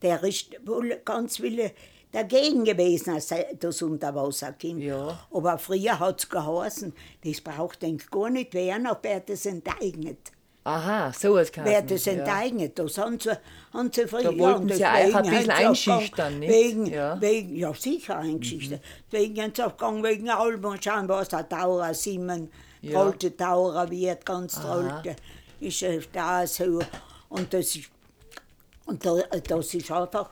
[0.00, 1.72] der ist wohl ganz viele
[2.12, 4.82] dagegen gewesen, als das unter Wasser kommt.
[4.82, 5.18] Ja.
[5.32, 6.92] Aber früher hat es geheißen,
[7.24, 10.32] das braucht denk gar nicht werden, ob er das enteignet.
[10.62, 13.30] Aha, so was kann Wer das enteignet, das haben sie,
[13.72, 14.24] haben sie früher.
[14.24, 16.52] Da wollten und sie euch ein deswegen bisschen auch einschüchtern, nicht?
[16.52, 17.14] Wegen, Ja.
[17.16, 17.20] Mhm.
[17.22, 18.80] wegen, ja, sicher eingeschüchtert.
[19.10, 22.50] Wegen haben sie auch gegangen, wegen Alben und schauen, was der Taurer Simon,
[22.82, 22.90] Ja.
[22.92, 23.00] ja.
[23.02, 25.16] alte Taurer wird, ganz alte,
[25.60, 26.80] ist äh, da so.
[27.30, 27.88] Und das ist,
[28.84, 29.16] und da,
[29.48, 30.30] das ist einfach,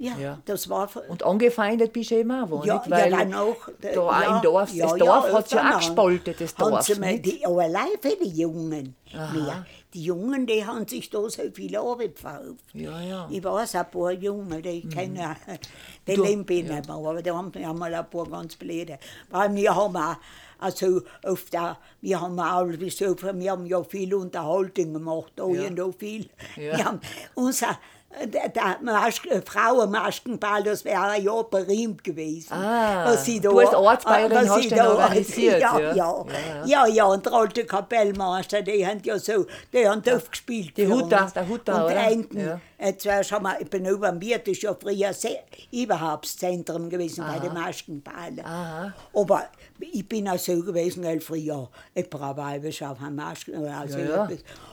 [0.00, 0.38] ja, Ja.
[0.44, 0.88] das war.
[1.08, 2.90] Und angefeindet bist du eben auch, wo Ja, nicht?
[2.90, 3.56] Weil ja, dann auch.
[3.80, 6.82] da auch im Dorf, das Dorf hat ja auch gespalten, das Haben Dorf.
[6.86, 9.32] sie mal die, aber allein für die Jungen Aha.
[9.32, 9.66] mehr.
[9.92, 12.64] Die Jungen, die haben sich da so viel Arbeit verkauft.
[12.74, 13.28] Ja, ja.
[13.30, 15.18] Ich weiß ein paar Junge, die kennen,
[16.06, 18.98] die Du- leben bin nicht mehr, aber die haben ja mal ein paar ganz blöde.
[19.30, 20.16] Weil wir haben auch
[20.62, 25.70] also auf der, wir haben auch, wir haben ja viel Unterhaltung gemacht, da ja.
[25.70, 26.28] noch viel.
[26.56, 26.76] Ja.
[26.76, 27.00] Wir haben
[27.34, 27.78] unser,
[28.26, 32.52] der, der Masch Frauenmaskenball, das wäre ja berühmt gewesen.
[32.52, 35.94] Ah, was sie du als Ortsbayerin was hast den da- organisiert, Ja, ja.
[35.94, 36.24] ja,
[36.64, 40.76] ja, ja, und der alte Kapellmeister, die haben ja so, die haben aufgespielt.
[40.76, 41.92] Die Hutter, der Hutter, Und?
[41.92, 42.60] Enten, Ja.
[42.78, 46.90] jetzt schon mal, ich bin über mir, das ist ja früher sehr, überhaupt das Zentrum
[46.90, 48.44] gewesen bei den Maskenballen.
[48.44, 48.92] Aha.
[49.14, 49.44] Aber
[49.78, 54.28] ich bin auch so gewesen, weil früher ein paar Weiber schon auf Masken, also Ja,
[54.28, 54.28] ja.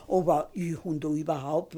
[0.09, 1.75] aber ich und da überhaupt,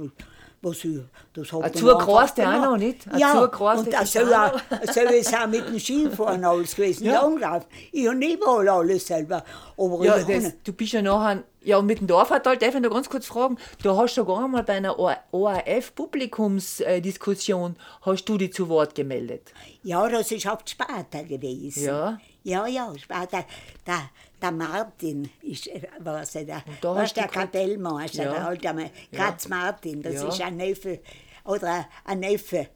[0.62, 1.00] was ich,
[1.34, 3.08] das hat Zugkreuz, einfach der auch noch nicht?
[3.12, 4.60] Ein Ja, Zugkreuz, und das soll, auch
[4.94, 7.14] soll es auch mit dem Skifahren alles gewesen, Ja.
[7.14, 7.22] ja.
[7.22, 7.68] langlaufen.
[7.92, 9.44] Ich habe nicht mal alles selber,
[9.78, 13.10] aber Ja, das, du bist ja nachher, ja, mit dem Dorfverteil, darf ich noch ganz
[13.10, 19.54] kurz fragen, du hast sogar einmal bei einer ORF-Publikumsdiskussion, hast du dich zu Wort gemeldet.
[19.84, 21.84] Ja, das ist auf Sparta gewesen.
[21.86, 22.18] Ja.
[22.44, 23.44] Ja, ja, Sparta.
[23.86, 24.10] Der,
[24.42, 28.32] der Martin ist, äh, was er da, da was der gesagt- Kapellmeister, Ja.
[28.34, 30.28] der alte Katz Martin, das Ja.
[30.28, 31.00] ist ein Neffe,
[31.46, 32.68] oder ein Neffe,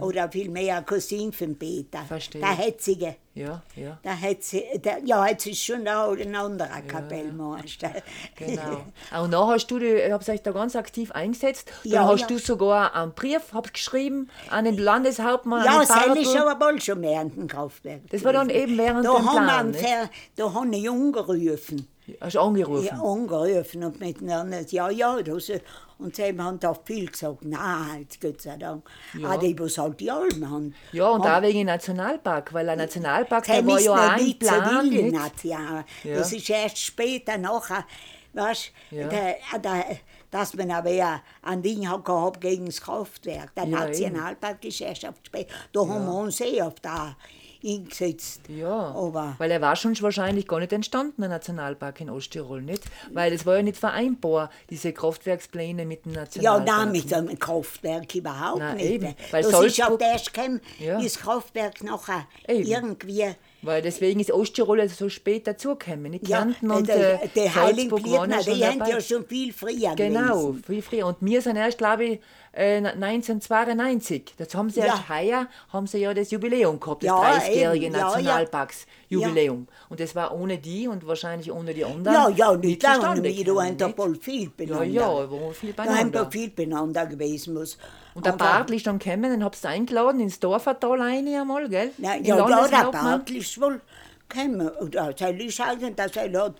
[0.00, 2.00] oder vielmehr ein Cousin von Peter.
[2.00, 2.06] Mhm.
[2.06, 2.40] Verstehe.
[2.40, 3.16] Der Hetzige.
[3.34, 3.96] Ja, ja.
[4.02, 7.92] Der Hetze, der, ja, jetzt ist schon auch ein anderer Kapellmeister.
[8.36, 8.82] Genau.
[9.22, 11.70] Und dann hast du, dich- ich habe euch da ganz aktiv eingesetzt.
[11.84, 12.26] Dann Ja, hast ja.
[12.26, 15.60] du sogar einen Brief geschrieben an den Landeshauptmann.
[15.60, 18.00] an Ja, das ist aber bald schon während dem Kraftwerk.
[18.10, 19.80] Das war dann eben während da dem haben Plan, wir?
[19.80, 21.86] Fer- Da haben ich angerufen.
[22.20, 22.86] Hast du angerufen?
[22.86, 25.52] Ja, angerufen und miteinander, ja, ja, das,
[26.00, 28.88] und sie haben da viel gesagt, nein, jetzt Gott sei Dank.
[29.18, 29.30] Ja.
[29.30, 30.74] Ah, die, was halt die Almen haben.
[30.92, 35.12] Ja, und haben, auch wegen Nationalpark, weil ein Nationalpark, der war ja auch ein Plan.
[35.42, 35.84] Ja.
[36.14, 37.84] Das ist erst später nachher,
[38.32, 39.08] weißt Ja.
[39.08, 39.84] der, der,
[40.30, 43.54] dass man aber ja ein Ding hat gehabt gegen das Kraftwerk.
[43.54, 45.52] Der Ja, Nationalpark ist erst auf später.
[45.72, 47.16] Da haben wir uns eh auf da
[47.64, 48.42] eingesetzt.
[48.48, 52.82] Ja, Aber weil er war schon wahrscheinlich gar nicht entstanden, der Nationalpark in Osttirol, nicht?
[53.12, 56.66] Weil es war ja nicht vereinbar, diese Kraftwerkspläne mit dem Ja, Nationalpark.
[56.66, 58.86] nein, mit einem Kraftwerk überhaupt Nein, nicht.
[58.90, 61.00] eben, weil das ist Salzburg- auf erst gekommen, Ja.
[61.00, 62.66] das Kraftwerk nachher Eben.
[62.66, 63.26] irgendwie.
[63.62, 66.14] Weil deswegen ist Osttirol also so spät dazugekommen.
[66.14, 69.52] Ja, Kärnten und der, äh, Heiligen Salzburg waren ja schon die haben ja schon viel
[69.52, 70.64] früher Genau, gewesen.
[70.64, 71.06] viel früher.
[71.06, 72.20] Und wir sind erst, glaube ich,
[72.52, 74.34] äh, 1992.
[74.36, 74.86] Das haben sie Ja.
[74.86, 77.94] erst heuer, haben sie ja das Jubiläum gehabt, das Ja, 30-jährige eben.
[77.94, 78.04] Ja, ja.
[78.06, 79.66] Nationalparksjubiläum.
[79.88, 82.14] Und das war ohne die und wahrscheinlich ohne die anderen.
[82.14, 84.84] Ja, ja, nicht lange, wir haben da voll viel Ja, beieinander.
[84.86, 86.30] ja, wo viel Da haben da beieinander.
[86.30, 87.54] viel beieinander gewesen.
[87.54, 87.78] Muss.
[88.14, 91.90] Und der Bartl ist dann gekommen, den habst du eingeladen ins Dorfertal rein einmal, gell?
[91.98, 92.90] Ja, In ja, ja der.
[92.90, 93.80] Bartl ist wohl
[94.28, 94.68] gekommen.
[94.68, 96.54] Und das ist eigentlich, das er hat.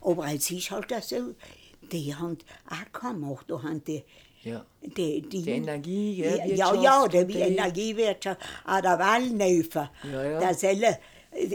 [0.00, 1.16] Aber es ist halt so,
[1.82, 3.46] die haben auch gemacht.
[3.48, 4.04] Da haben die,
[4.44, 4.64] Ja.
[4.82, 9.90] die, die, Die Energie, ja, ja, ja, ja, die, die- Energiewirtschaft, auch der Wallnöfer.
[10.12, 10.38] Ja, ja.
[10.38, 10.98] Der Selle,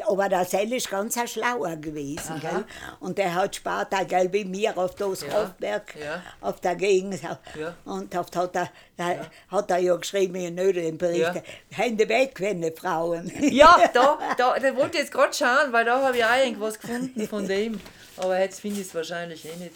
[0.08, 2.40] aber der Selle ist ganz ein schlauer gewesen.
[2.40, 2.64] Gell?
[3.00, 6.22] Und der hat später, gell, wie mir auf das Ja, Kraftwerk, ja.
[6.42, 7.22] auf der Gegend.
[7.24, 7.76] Ja.
[7.86, 9.16] Und oft hat er, da
[9.50, 11.34] hat er ja geschrieben in den Bericht, Ja.
[11.72, 13.32] Hände weg, wenn die Frauen.
[13.52, 16.80] Ja, da, da, da wollte ich jetzt gerade schauen, weil da habe ich auch irgendwas
[16.80, 17.80] gefunden von dem.
[18.18, 19.74] Aber jetzt finde ich es wahrscheinlich eh nicht.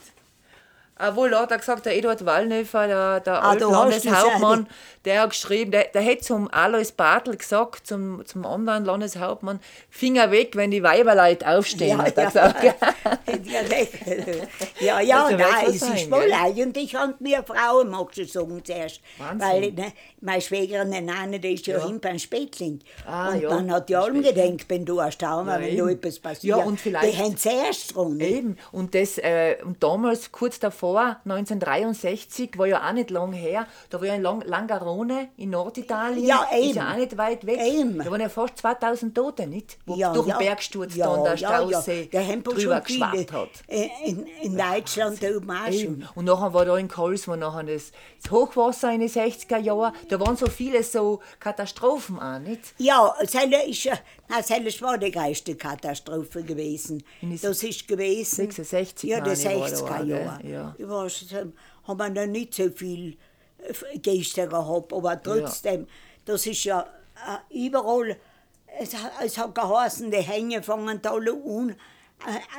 [0.99, 4.67] Obwohl, da hat er gesagt, der Eduard Wallnöfer, der, der Ah, Landeshauptmann,
[5.05, 10.31] der hat geschrieben, der, der hätte zum Alois Bartel gesagt, zum, zum anderen Landeshauptmann, Finger
[10.31, 12.29] weg, wenn die Weiberleute aufstehen, Ja, hat er ja.
[12.51, 12.63] gesagt.
[14.79, 16.33] ja, ja, ja, Also, nein, es ist sein, wohl gell?
[16.33, 19.01] eigentlich an mir Frauen, magst du sagen zuerst.
[19.17, 19.47] Wahnsinn.
[19.47, 21.85] Weil ne, meine Schwägerin, eine Nane, die ist ja, Ja.
[21.85, 22.79] hin beim Spätling.
[23.05, 25.77] Ah, und ja, dann hat die allem gedacht, wenn du erstaunt, Ja, wenn eben.
[25.85, 26.57] da etwas passiert.
[26.57, 28.19] Ja, und vielleicht- Die haben zuerst dran.
[28.19, 28.57] Eben.
[28.71, 33.99] Und, das, äh, und damals, kurz davor, 1963, war ja auch nicht lang her, da
[33.99, 36.25] war ja in Lang Langarone in Norditalien.
[36.25, 37.59] Ja, Ist ja auch nicht weit weg.
[37.61, 37.97] Eben.
[37.99, 39.77] Da waren ja fast 2000 Tote, nicht?
[39.85, 40.38] Wo Ja, durch ja.
[40.38, 41.67] den Bergsturz ja, dann der ja, ja.
[41.67, 43.49] Stausee Der drüber geschwappt hat.
[43.67, 46.07] äh, In, in Deutschland da oben auch schon.
[46.15, 46.88] Und nachher war da in
[47.27, 49.93] war nachher das, das Hochwasser in den 60er Jahren.
[50.09, 52.73] Da waren so viele so Katastrophen auch, nicht?
[52.77, 53.93] Ja, Selle ist ja,
[54.29, 57.03] nein, Selle war die größte Katastrophe gewesen.
[57.21, 58.35] Das ist gewesen.
[58.35, 60.09] 66 Ja, die meine ich, war da 60er auch, gell?
[60.09, 60.47] Jahre.
[60.47, 60.75] Ja.
[60.78, 61.53] Ich weiß, es haben
[61.99, 63.17] wir noch nicht so viel
[63.59, 65.88] äh, Gäste gehabt, aber trotzdem,
[66.25, 66.82] das ist ja
[67.51, 68.15] äh, überall,
[68.80, 71.75] es, hat- es hat geheißen, die Hänge fangen alle an.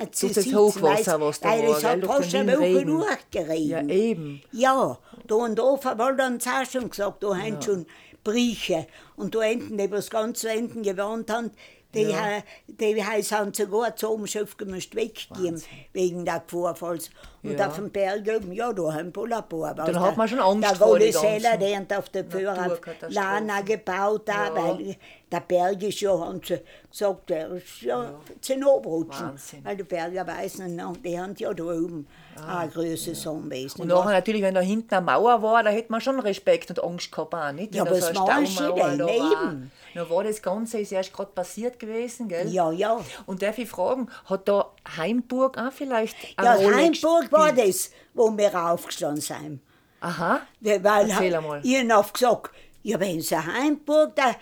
[0.01, 2.85] Äh, zu Durch das Hochwasser, was da weil war, es gell, hat fast eine Woche
[2.87, 3.89] durchgeregnet.
[3.91, 4.43] Ja, eben.
[4.53, 7.87] Ja, da und da haben sie auch schon gesagt, da haben schon
[8.23, 8.87] Brieche.
[9.17, 11.51] Und da enden, die was ganz zu Enden gewarnt haben,
[11.95, 12.31] die, Ja.
[12.37, 12.43] ja.
[12.67, 15.63] die haben sogar zum Schiff gemusst weggehen,
[15.93, 17.11] wegen der Vorfalls.
[17.43, 17.69] Und Ja.
[17.69, 19.33] auf dem Berg oben, ja, da haben wir ein.
[19.43, 22.25] Aber Dann hat der- man schon Angst Der vor die Wolle-Seller, ganzen der auf der
[22.25, 22.79] Führer.
[23.09, 24.55] Lana gebaut, da, Ja.
[24.55, 24.97] weil
[25.33, 26.61] der Berg ist ja, haben sie
[26.91, 29.27] gesagt, der ist ja, zum Abrutschen.
[29.29, 29.65] Wahnsinn.
[29.65, 32.07] Weil die Berger weißen, und die haben ja da oben
[32.47, 33.83] Ah, eine große Sonnenwesen.
[33.83, 36.83] Und nachher natürlich, wenn da hinten eine Mauer war, da hätte man schon Respekt und
[36.83, 37.75] Angst gehabt, auch, nicht?
[37.75, 38.99] Ja, da was so eine machen Sie denn?
[38.99, 39.43] da war.
[39.45, 39.71] Eben.
[39.95, 42.49] Dann war das Ganze ist erst gerade passiert gewesen, gell?
[42.49, 43.01] Ja, ja.
[43.27, 48.37] Und darf ich fragen, hat da Heimburg auch vielleicht eine Ja, Heimburg war das, wo
[48.37, 49.61] wir aufgestanden sind.
[50.01, 50.41] Aha.
[50.61, 51.61] Weil, Erzähl einmal.
[51.65, 52.51] ich hab gesagt,
[52.83, 54.35] ja, wenn sie Heimburg, da,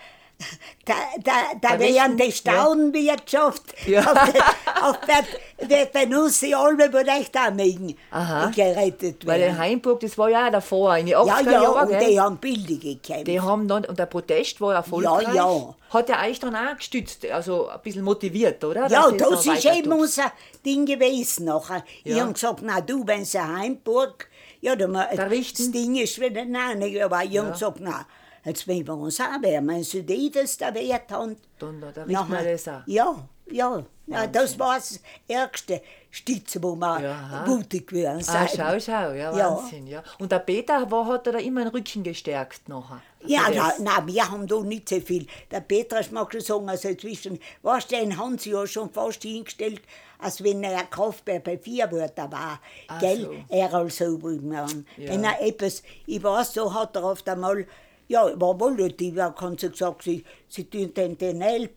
[0.85, 4.01] da, da, da Da wären die Staudenwirtschaft Ja.
[4.01, 8.51] auf, der, auf der, alle wo recht anmelden Aha.
[8.55, 9.55] gerettet Weil werden.
[9.55, 12.09] in Heimburg, das war ja auch davor, in den 80er Ja, ja, Jahren, und gell?
[12.09, 13.27] die haben Bilder gekämpft.
[13.27, 15.27] Die haben dann, und der Protest war erfolgreich.
[15.27, 15.75] Ja, ja.
[15.89, 18.87] Hat er euch dann auch gestützt, also ein bisschen motiviert, oder?
[18.87, 19.99] Ja, das ist eben tut?
[20.01, 20.31] unser
[20.65, 21.83] Ding gewesen nachher.
[22.03, 22.25] Ich Ja.
[22.25, 24.27] hab gesagt, na du, wenn sie Heimburg,
[24.61, 28.05] ja, dann, Da das Ding ist wieder nein, aber ich hab gesagt, na,
[28.47, 29.67] jetzt wollen wir uns auch wehren.
[29.67, 32.81] Wenn sie die das da wert haben, Dann- da richten wir das auch.
[32.85, 33.83] Ja, ja.
[34.07, 38.49] ja das war das ärgste Stütze, wo wir Ja, mutig Ah, sind.
[38.55, 39.55] schau, schau, ja, Ja.
[39.55, 40.01] Wahnsinn, ja.
[40.19, 43.01] Und der Peter war, hat er da immer den Rücken gestärkt nachher.
[43.25, 43.79] Ja, das.
[43.79, 45.27] na, wir haben da nicht so viel.
[45.51, 49.21] Der Petras mag schon sagen, also inzwischen, weißt du, den haben sie ja schon fast
[49.23, 49.81] hingestellt,
[50.19, 52.59] als wenn er ein Kraftwerk bei Vierwörter war.
[52.87, 53.21] Ach Gell?
[53.21, 53.35] so.
[53.49, 54.87] Er als Obermann.
[54.97, 55.09] Ja.
[55.11, 57.67] Wenn er etwas, ich weiß, so hat er oft einmal,
[58.07, 61.69] ja, war wohl nicht, ich kann sie gesagt, sie, sie tun den, den El,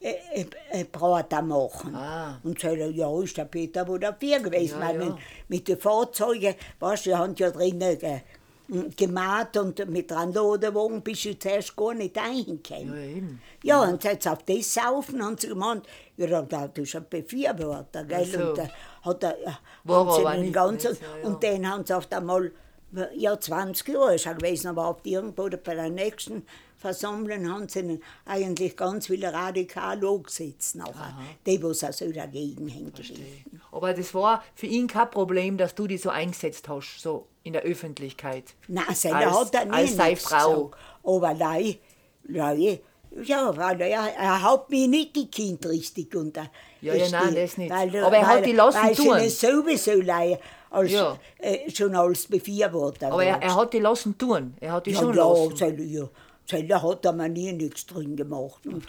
[0.00, 1.94] äh, äh, äh, Brater machen.
[1.94, 2.38] Ah.
[2.42, 5.18] Und so, ja, ist der Peter wohl dafür gewesen, Ja, weil ja.
[5.48, 8.20] mit den Fahrzeugen, weißt du, die haben ja drinnen ge,
[8.96, 12.94] gemacht und mit dran Ladewagen bist du zuerst gar nicht reingekommen.
[12.94, 13.40] Ja, eben.
[13.62, 18.24] Ja, und jetzt auf das Saufen haben sie gemeint, ja, da- ist ein Befürworter, gell?
[18.24, 18.38] So.
[18.48, 18.68] Und da
[19.02, 19.50] hat er, äh,
[19.84, 21.26] War haben sie den nicht, ganzen, ja, ja.
[21.28, 22.52] Und den haben sie auf einmal,
[23.16, 26.44] ja, 20 Jahre ist er gewesen, aber auf irgendwo bei der nächsten
[26.76, 31.16] Versammlung haben sie ihn eigentlich ganz wieder radikal angesetzt nachher.
[31.46, 32.92] Die, was also dagegen hängen.
[33.72, 37.54] Aber das war für ihn kein Problem, dass du die so eingesetzt hast, so in
[37.54, 38.54] der Öffentlichkeit.
[38.68, 40.64] Nein, Als- hat er nie als seine Frau.
[40.66, 40.82] gesagt.
[41.04, 41.76] Aber nein,
[42.24, 42.78] nein,
[43.22, 46.50] ja, weil er, er hat mich nicht gekannt richtig unter.
[46.80, 47.70] Ja, ja, nein, das nicht.
[47.70, 49.18] Weil, Aber er hat weil, die lassen weil tun.
[49.20, 50.38] sie ihn sowieso leihen,
[50.74, 51.18] als, Ja.
[51.38, 53.12] äh, schon als Befürworter.
[53.12, 54.54] Aber er, er hat die lassen tun.
[54.60, 55.56] Er hat die ja, schon ja, lassen.
[55.56, 56.08] Seine, ja,
[56.46, 58.66] seine hat er mir nie nichts drin gemacht.
[58.66, 58.84] Und,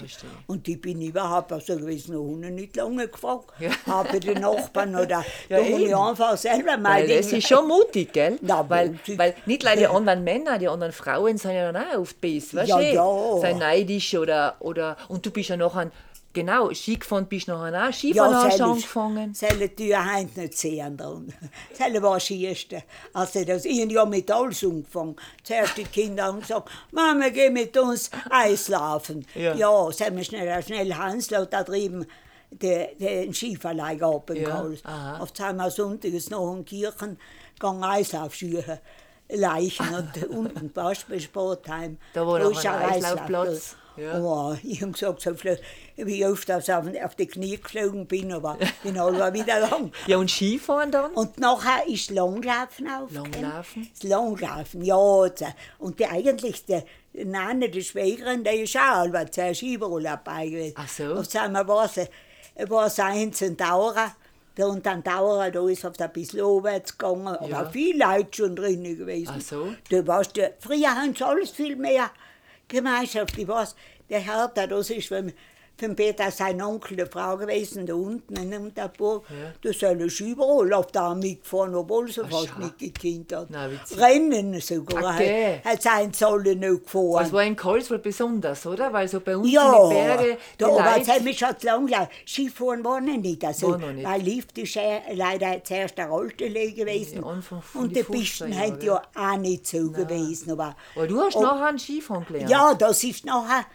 [0.47, 3.45] und ich bin überhaupt also gewesen, ohne nicht lange gefragt.
[3.59, 3.69] Ja.
[3.87, 8.11] Habe die Nachbarn oder Ja, da ich einfach selber mal Weil das ist schon mutig,
[8.11, 8.37] gell?
[8.41, 9.17] Ja, weil, mutig.
[9.17, 12.57] weil nicht leider die anderen Männer, die anderen Frauen sind ja dann auch oft besser,
[12.57, 12.93] weißt Ja, du?
[12.93, 13.37] ja.
[13.49, 15.91] Sind neidisch oder, oder, und du bist ja nachher,
[16.35, 19.33] genau, Ski gefahren bist nachher auch, Skifahren hast du angefangen.
[19.33, 21.33] Seine Tür heint nicht sehen dran.
[21.73, 22.83] Seine war das Erste.
[23.13, 25.15] Als er das, ich hab ja mit alles angefangen.
[25.43, 29.25] Zuerst die Kinder haben gesagt, Mama, geh mit uns Eislaufen.
[29.33, 29.55] Ja.
[29.55, 32.05] Ja, sind wir schnell, schnell Hanslau da drüben
[32.51, 33.97] den, den Skiverleih
[34.29, 35.17] in Ja.
[35.19, 37.17] Auf zweimal Sonntags noch in die Kirchen,
[37.55, 38.79] gegangen Eislaufschuhe
[39.29, 41.97] leichen und unten warst bei Sportheim.
[42.13, 43.75] Da war noch ein Eislauf- Eislaufplatz.
[43.97, 44.19] Ja.
[44.19, 45.59] Oh, ich habe gesagt, so viel,
[45.97, 49.91] wie oft ich auf, auf die Knie geflogen bin, aber bin alle wieder lang.
[50.07, 51.11] Ja, und Skifahren dann?
[51.11, 53.31] Und nachher ist Langlaufen aufgekommen.
[53.33, 53.89] Langlaufen?
[53.93, 55.27] Das Langlaufen, ja.
[55.29, 56.83] das- Und die, eigentlich der
[57.13, 60.75] Name der Schwägerin, der ist auch aber zuerst überall dabei gewesen.
[60.77, 61.13] Ach so.
[61.13, 62.07] Auf einmal war sie,
[62.67, 63.95] war sie Dauer.
[64.57, 67.69] Und dann Dauer, da ist es ein bisschen aufwärts gegangen, aber Ja.
[67.69, 69.33] viele Leute schon drin gewesen.
[69.37, 69.73] Ach so.
[69.89, 72.09] Du weißt, früher haben sie alles viel mehr
[72.67, 73.37] Gemeinschaft.
[73.37, 73.75] Ich weiß,
[74.09, 75.31] der Hertha, das ist von,
[75.77, 79.25] von Peter sein Onkel, der Frau gewesen, da unten in der Burg.
[79.29, 79.51] Ja.
[79.61, 82.59] Da soll er überall auf der mitgefahren, obwohl sie Ach, fast schau.
[82.59, 83.71] nicht gekannt hat.
[83.71, 83.99] Witzig.
[83.99, 85.15] Rennen sogar.
[85.15, 85.61] Okay.
[85.63, 87.23] Hat sein Zolle noch gefahren.
[87.23, 88.91] Das war in Karlsruhe besonders, oder?
[88.93, 91.59] Weil so bei uns ja, in den Bergen, die da, aber jetzt haben wir schon
[91.59, 92.09] zu lang gelaufen.
[92.25, 93.43] Skifahren war noch nicht.
[93.45, 94.07] Also, War noch nicht.
[94.07, 97.17] Weil Lift ist ja leider zuerst der alte gewesen.
[97.17, 97.23] Ja,
[97.73, 100.51] und die die Pisten 50er haben ja auch nicht so gewesen.
[100.51, 102.49] Aber, Aber du hast Oh, nachher einen Skifahren gelernt.
[102.49, 103.65] Ja, das ist nachher,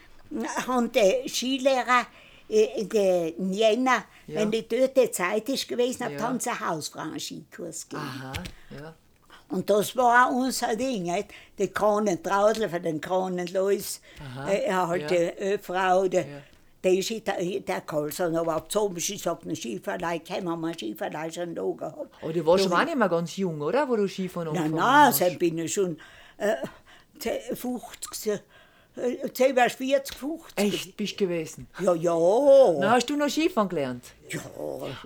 [0.66, 2.07] haben die Skilehrer
[2.49, 4.41] äh, der Jänner, Ja.
[4.41, 6.20] wenn die dort Zeit ist gewesen, hat Ja.
[6.22, 8.09] haben sie einen Hausfrauen-Skikurs gegeben.
[8.09, 8.33] Aha,
[8.81, 8.95] ja.
[9.51, 11.03] Und das war auch unser Ding.
[11.05, 11.28] Nicht?
[11.59, 14.01] Die Kronentraudler von den Kronenlois,
[14.49, 15.09] äh, halt ja.
[15.09, 16.24] die äh, Frau, die, Ja.
[16.85, 20.74] die ist der, der Karlsson, aber auf zum ist auf den Skiverleih haben wir einen
[20.74, 22.14] Skiverleih schon da gehabt.
[22.22, 23.89] Aber du warst schon auch nicht mehr ganz jung, oder?
[23.89, 25.20] Wo du Skifahren Nein, angefangen nein, hast.
[25.20, 25.99] dann bin ich schon
[26.39, 26.57] äh,
[27.57, 28.41] 50,
[29.03, 30.53] Äh, Jetzt wärst 40, 50.
[30.57, 31.66] Echt, bist du gewesen?
[31.80, 32.14] Ja, ja.
[32.78, 34.05] Na, hast du noch Skifahren gelernt?
[34.28, 34.40] ja.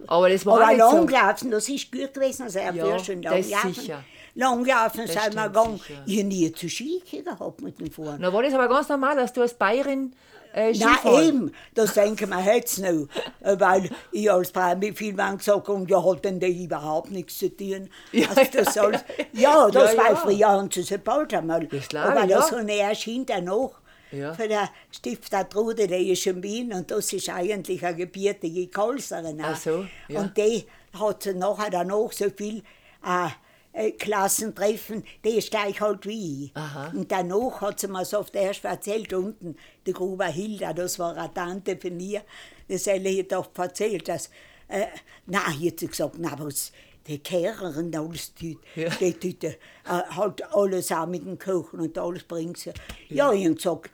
[0.07, 0.97] Aber das war Aber nicht so.
[0.97, 3.75] Langlaufen, das ist gut gewesen, also er Ja, schon das Langlaufen.
[3.75, 4.05] sicher.
[4.35, 5.79] Langlaufen Das sind wir gegangen.
[5.79, 6.03] sicher.
[6.07, 8.17] Ich habe nie zu Ski gehabt mit dem Fahren.
[8.21, 10.15] Na, war das aber ganz normal, dass du als Bayerin
[10.57, 13.09] äh, Nein, eben, das denken wir jetzt noch.
[13.41, 17.11] Äh, Weil ich als Frau mit viel Mann gesagt habe, ja, hat denn der überhaupt
[17.11, 17.89] nichts zu tun.
[18.13, 19.69] Ja, also das ja, alles, ja.
[19.71, 20.17] das Ja, war ja.
[20.17, 21.67] früher haben sie es gebaut einmal.
[21.67, 22.57] Das Aber das ja.
[22.59, 23.73] habe ich erst hinterher noch.
[24.15, 24.35] Ja.
[24.35, 29.41] Für der Stifter Trude, der ist in Wien und das ist eigentlich eine gebürtige Kalserin.
[29.43, 30.21] Ach so, ja.
[30.21, 30.65] Und die
[30.99, 32.63] hat sie nachher danach so viel
[33.05, 33.29] äh,
[33.73, 36.57] äh, Klassentreffen, die ist gleich halt wie ich.
[36.57, 36.93] Aha.
[36.95, 39.57] Und danach hat sie mir so oft erst erzählt, unten,
[39.87, 42.23] die Gruber Hilda, das war eine Tante von mir,
[42.69, 44.31] das hat ich doch erzählt, dass,
[44.69, 44.87] äh,
[45.27, 46.73] nein, hat sie gesagt, na was,
[47.07, 48.89] die Kehrerin alles tut, Ja.
[48.89, 52.73] die tut äh, halt alles auch mit dem Kochen und alles bringt sie.
[53.11, 53.91] Ja, ich habe gesagt,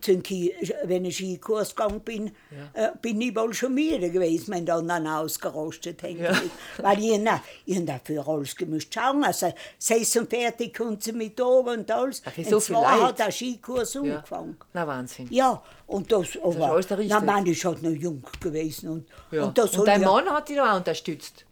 [0.00, 2.26] zum Ki- wenn ich Skikurs gegangen bin,
[2.74, 6.20] äh, bin ich wohl schon müde gewesen, wenn dann dann ausgerostet hängt.
[6.20, 6.32] Ja.
[6.78, 9.24] Weil ich, na, ich dafür alles gemusst schauen.
[9.24, 12.22] Also, sechs und fertig kommt sie mit oben und alles.
[12.24, 14.00] Ach, so und zwar hat der Skikurs Ja.
[14.02, 14.56] angefangen.
[14.72, 15.26] Na, Wahnsinn.
[15.30, 17.20] Ja, und das, aber, alles der na.
[17.20, 18.88] Mann ist halt noch jung gewesen.
[18.90, 19.44] Und, Ja.
[19.44, 21.44] und das und dein ja, Mann hat dich auch unterstützt.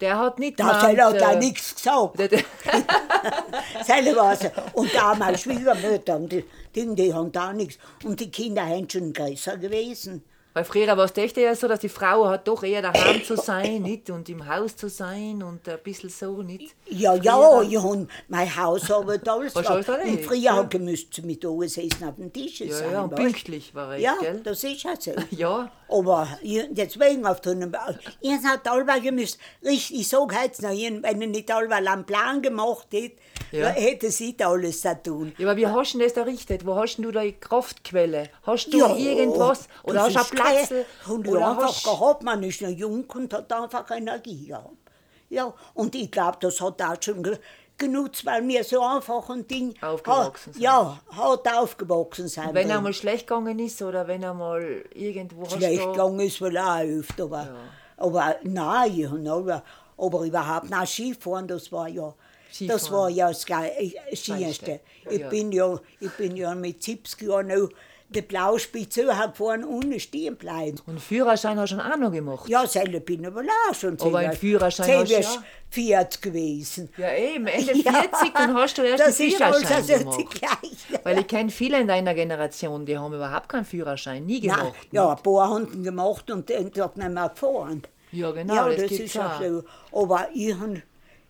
[0.00, 2.18] Der hat nicht da gemeint, hat er äh, nichts gesagt.
[2.18, 2.40] der- der-
[3.84, 4.40] Selber war's.
[4.74, 6.44] Und da meine Schwiegermütter, und die,
[6.74, 7.78] die, die haben da nichts.
[8.04, 10.22] Und die Kinder sind schon größer gewesen.
[10.52, 13.36] Weil früher war es echt eher so, dass die Frau hat doch eher daheim zu
[13.36, 14.08] sein, nicht?
[14.08, 16.74] Und im Haus zu sein und ein bisschen so, nicht?
[16.88, 19.54] Ja, ja, ich hab mein Haus aber alles.
[19.54, 20.04] Alles gehabt.
[20.06, 20.62] Und früher ja.
[20.62, 22.90] gemüsst sie mit Essen auf dem Tisch Ja, sein.
[22.90, 23.20] ja, und weißt?
[23.22, 24.40] pünktlich war er, Ja, gell?
[24.42, 25.12] das ist ja so.
[25.30, 25.70] Ja.
[25.88, 27.72] Aber deswegen auf den
[28.20, 29.38] Ihr habt allweil gemüsst.
[29.64, 33.16] Richtig, ich sag jetzt noch, wenn ich nicht allweil einen Plan gemacht hätte,
[33.52, 33.68] Ja.
[33.68, 35.32] hätte sie da alles zu tun.
[35.38, 36.66] Ja, aber wie hast du das errichtet?
[36.66, 38.30] Wo hast du da die Kraftquelle?
[38.42, 39.68] Hast du Ja, irgendwas?
[39.84, 40.28] Oder hast du einen
[40.66, 40.72] Platz?
[41.06, 44.70] Und Oder einfach hast gehabt, man ist noch jung und hat einfach Energie gehabt.
[45.28, 47.36] Ja, und ich glaube, das hat auch schon
[47.78, 50.62] genutzt, weil wir so einfach ein Ding Aufgewachsen hat, sind.
[50.62, 52.48] Ja, hat aufgewachsen sein.
[52.54, 52.76] wenn drin.
[52.78, 57.48] einmal schlecht gegangen ist oder wenn einmal irgendwo Schlecht gegangen ist wohl auch öfter, aber,
[57.96, 59.06] aber nein, ich
[59.96, 62.14] aber, überhaupt nicht Skifahren, das war ja,
[62.48, 62.92] das Skifahren.
[62.92, 63.56] war ja das Ge-
[64.66, 64.80] äh.
[65.08, 65.28] Ich, Ja.
[65.28, 67.68] bin ja, ich bin ja mit 70 Jahren noch
[68.08, 70.78] die Blauspitze gefahren, ohne stehen bleiben.
[70.86, 72.48] Und Führerschein hast du auch noch gemacht?
[72.48, 75.42] Ja, selber bin ich aber auch schon Aber einen zehn- Führerschein hast du ja?
[75.70, 76.88] 40 gewesen.
[76.96, 77.92] Ja, eben, Ende Ja.
[77.92, 80.30] 40, dann hast du erst Das ist alles Führerschein also die gemacht.
[80.40, 81.04] gleiche.
[81.04, 84.74] Weil ich kenne viele in deiner Generation, die haben überhaupt keinen Führerschein, nie Nein, gemacht.
[84.92, 87.82] ja, ein paar haben gemacht und Tag nicht mehr gefahren.
[88.12, 89.42] Ja, genau, ja, das das, ist auch.
[89.42, 89.64] so.
[89.92, 90.80] Aber ich habe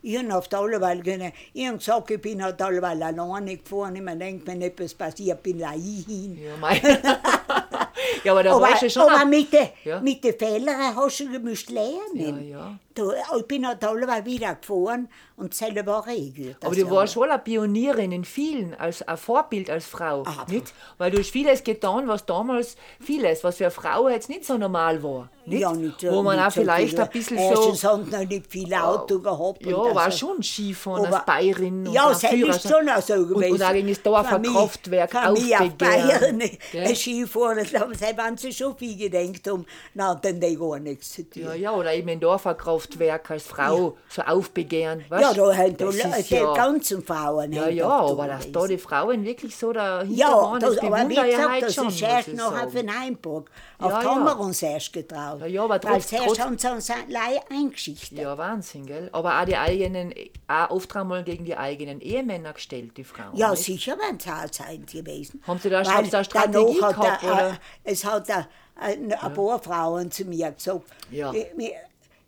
[0.07, 3.97] ich hab oft alleweil gene- ich hab gesagt, ich bin halt alleweil alleine gefahren.
[3.97, 6.39] Ich denke, wenn etwas passiert, bin ich hin.
[6.43, 6.81] Ja, mein.
[8.25, 9.03] ja, aber da aber warst du schon.
[9.03, 10.01] aber ab- mit den Ja.
[10.01, 12.49] mit den Fehlern hast du müsst lernen.
[12.49, 12.79] Ja, ja.
[12.95, 16.57] Du, ich bin halt alleweil wieder gefahren und selber war gut.
[16.65, 17.25] aber du warst Jahr.
[17.25, 20.21] wohl eine Pionierin in vielen, als ein Vorbild als Frau.
[20.25, 20.73] Aber- Nicht?
[20.97, 24.57] Weil du hast vieles getan, was damals, vieles, was für eine Frau jetzt nicht so
[24.57, 25.29] normal war.
[25.45, 25.61] Nicht?
[25.61, 27.01] Ja, nicht, so- Wo man nicht auch so vielleicht viel.
[27.01, 27.89] ein bisschen Erstens so.
[27.89, 29.67] haben noch nicht viel Auto gehabt.
[29.67, 31.87] Ja, und war also- schon Skifahren als Bayerin.
[31.89, 33.53] und Ja, ein selbst schon auch so Und, gewesen.
[33.53, 36.39] und auch gegen das Für mich- Kraftwerk für mich auf aufbegehren.
[36.39, 36.43] Bayern
[36.89, 37.59] ein Skifahren,
[37.95, 41.43] sie haben sich schon viel gedacht um, na, dann die gar nichts zu tun.
[41.43, 45.01] Ja, ja, oder eben ein Dorferkraftwerk als Frau so aufbegehren.
[45.11, 45.39] Ja, weißt?
[45.39, 45.97] da haben Das
[46.29, 47.53] die, ja, ganzen Frauen.
[47.53, 50.85] ja, ja, aber da dass da die Frauen wirklich so dahinter Ja, waren, das, das,
[50.85, 53.51] aber wie gesagt, heute das schon, ist erst auf den Heimburg.
[53.79, 54.15] Auf Ja, die ja.
[54.15, 55.41] haben wir uns erst getraut.
[55.41, 58.19] Ja, ja, aber Weil zuerst trotz- haben sie uns allein eingeschichtet.
[58.19, 59.11] Ja, Wahnsinn, gell?
[59.13, 60.15] Aber auch die eigenen,
[60.49, 63.35] auch oft einmal gegen die eigenen Ehemänner gestellt, die Frauen.
[63.37, 63.65] Ja, nicht?
[63.65, 65.43] sicher werden es auch sein gewesen.
[65.47, 67.51] Haben Sie da- Weil haben Sie da Strategie gehabt, er, oder?
[67.51, 67.55] äh,
[67.85, 71.33] Es hat er, ein, ein paar Frauen zu mir gesagt, Ja.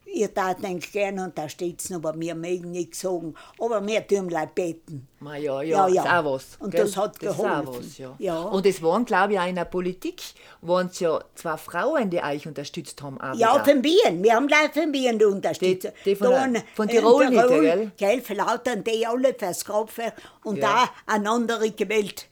[0.09, 4.29] "Wir- wir- ihr tat nicht gerne noch, aber wir mögen nicht sagen, aber wir tun
[4.29, 5.07] gleich beten.
[5.21, 6.03] Ma, ja, ja, Ja, ja.
[6.03, 6.45] ist auch was.
[6.61, 6.85] Und gell?
[6.85, 7.67] das hat das geholfen.
[7.69, 8.15] was, ja.
[8.19, 8.41] Ja.
[8.43, 10.21] Und es waren, glaube ich, auch in der Politik,
[10.61, 13.19] waren es ja zwei Frauen, die euch unterstützt haben.
[13.37, 14.23] Ja, von Wien.
[14.23, 15.91] Wir haben gleich von Wien die Unterstützung.
[16.05, 17.93] Die- die von der- Da in- von in Tirol nicht, gell?
[17.97, 20.87] Gell, für lauter die alle fürs Kraftwerk und Ja.
[21.07, 22.27] da eine andere gewählt.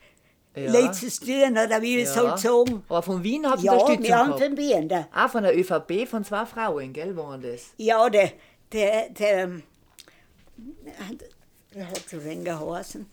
[0.57, 0.71] Ja.
[0.71, 2.83] Letztes Tun, oder wie ich soll sagen.
[2.89, 4.89] Aber von Wien hat es Ja, Unterstützung wir haben von Wien.
[4.89, 7.67] Der, Auch von der ÖVP, von zwei Frauen, gell, waren das.
[7.77, 8.31] Ja, der,
[8.71, 9.49] der, der,
[11.71, 13.05] wie hat sie denn geheißen?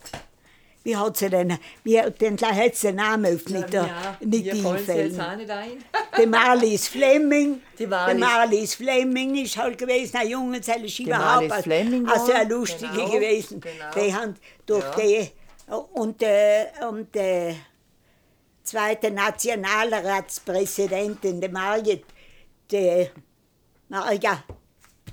[0.84, 3.88] Wie hat sie denn, wie, den hat sie den Namen auf, nicht, der,
[4.20, 5.18] nicht einfällen.
[5.18, 5.82] auch nicht ein.
[6.20, 7.62] Die Marlies Fleming.
[7.78, 8.20] Die Marlies.
[8.20, 12.92] Marlies Fleming ist halt gewesen, eine junge Zelle ist überhaupt Marlies Fleming also eine lustige
[12.92, 13.60] genau, gewesen.
[13.62, 13.90] genau.
[13.96, 14.34] Die haben
[14.66, 14.96] durch Ja.
[14.96, 15.30] die
[15.66, 17.54] und, äh, und äh,
[18.62, 21.96] zweite Nationalratspräsidentin, die Marja,
[22.70, 23.10] die
[23.88, 24.44] Marja,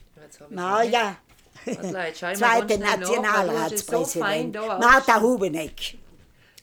[0.50, 1.18] Marja,
[2.34, 5.98] zweite so Nationalratspräsidentin, Martha Hubeneck.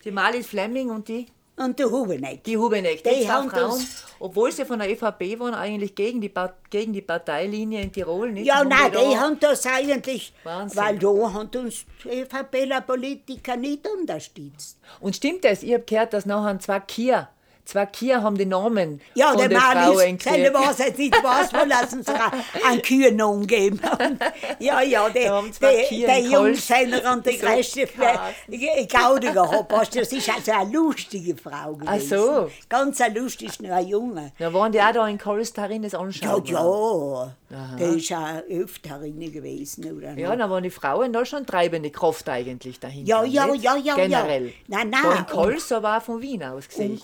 [0.05, 1.26] Die Marlies Fleming und die,
[1.59, 2.44] Und der Hubeneck.
[2.44, 6.20] die Hubeneck, Die die haben Frauen, das- obwohl sie von der ÖVP waren, eigentlich gegen
[6.20, 6.32] die,
[6.70, 8.32] gegen die Parteilinie in Tirol.
[8.32, 8.46] Nicht?
[8.46, 10.80] Ja, nein, da- die haben das eigentlich, Wahnsinn.
[10.82, 14.78] weil da haben uns die ÖVP-Politiker nicht unterstützt.
[15.00, 15.62] Und stimmt das?
[15.62, 17.28] Ich habe gehört, dass nachher zwei Kier,
[17.68, 20.54] zwei Kier haben die Namen Ja, von der den Mann Frauen ist, gekriegt.
[20.54, 22.14] weiß jetzt nicht was, wir lassen sich
[22.66, 23.80] einen Kühen geben.
[24.58, 26.32] Ja, ja, Kühe der in Kolz.
[26.32, 28.88] Jungsänger und größte Kassen.
[28.88, 29.96] Gaudiger hast.
[29.96, 32.12] Das ist also eine lustige Frau gewesen.
[32.14, 32.50] Ach so.
[32.68, 34.32] Ganz ein lustig, nur ein Junge.
[34.38, 36.44] Da waren die auch da in Kolz darin das Ja, anschauen.
[37.50, 40.12] ja, der ist auch öfter drin gewesen, oder?
[40.18, 43.08] Ja, da waren die Frauen da schon treibende Kraft eigentlich dahinter.
[43.08, 43.94] Ja, ja, ja, ja, ja.
[43.94, 44.52] Generell.
[44.66, 47.00] Nein, Da nein, in Kolz, aber auch von Wien aus gesehen.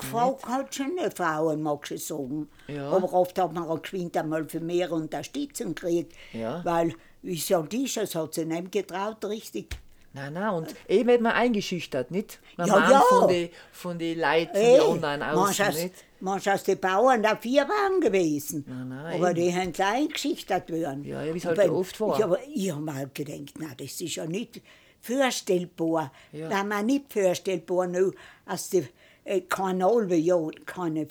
[0.55, 2.49] Hat schon eine Frauen, mag ich sagen.
[2.69, 2.91] Ja.
[2.91, 6.13] Aber oft hat man auch geschwind einmal für mehr Unterstützung gekriegt.
[6.33, 6.65] Ja.
[6.65, 9.77] Weil, wie soll die schon, es hat sich nicht getraut, richtig.
[10.15, 12.39] Nein, nein, und eben hat man eingeschüchtert, nicht?
[12.57, 13.01] Man Ja, ja.
[13.01, 15.95] von den von die Leuten, anderen außen, manches, nicht?
[16.21, 18.65] manches die Bauern da vier waren gewesen.
[18.69, 19.35] nein, aber eben.
[19.35, 21.05] die haben gleich eingeschüchtert worden.
[21.05, 22.17] Ja, ja, wie es halt oft war.
[22.17, 24.63] Ich, aber ich habe mir halt gedacht, na, das ist ja nicht
[25.01, 26.13] vorstellbar.
[26.31, 26.49] Ja.
[26.49, 28.15] Wenn man nicht vorstellbar, nur,
[28.47, 28.87] als die
[29.25, 31.07] äh, Kanal, ja, keine.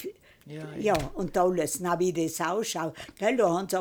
[0.45, 2.93] Ja, Ja, und alles, na, wie das ausschaut.
[3.17, 3.77] Gell, da haben sie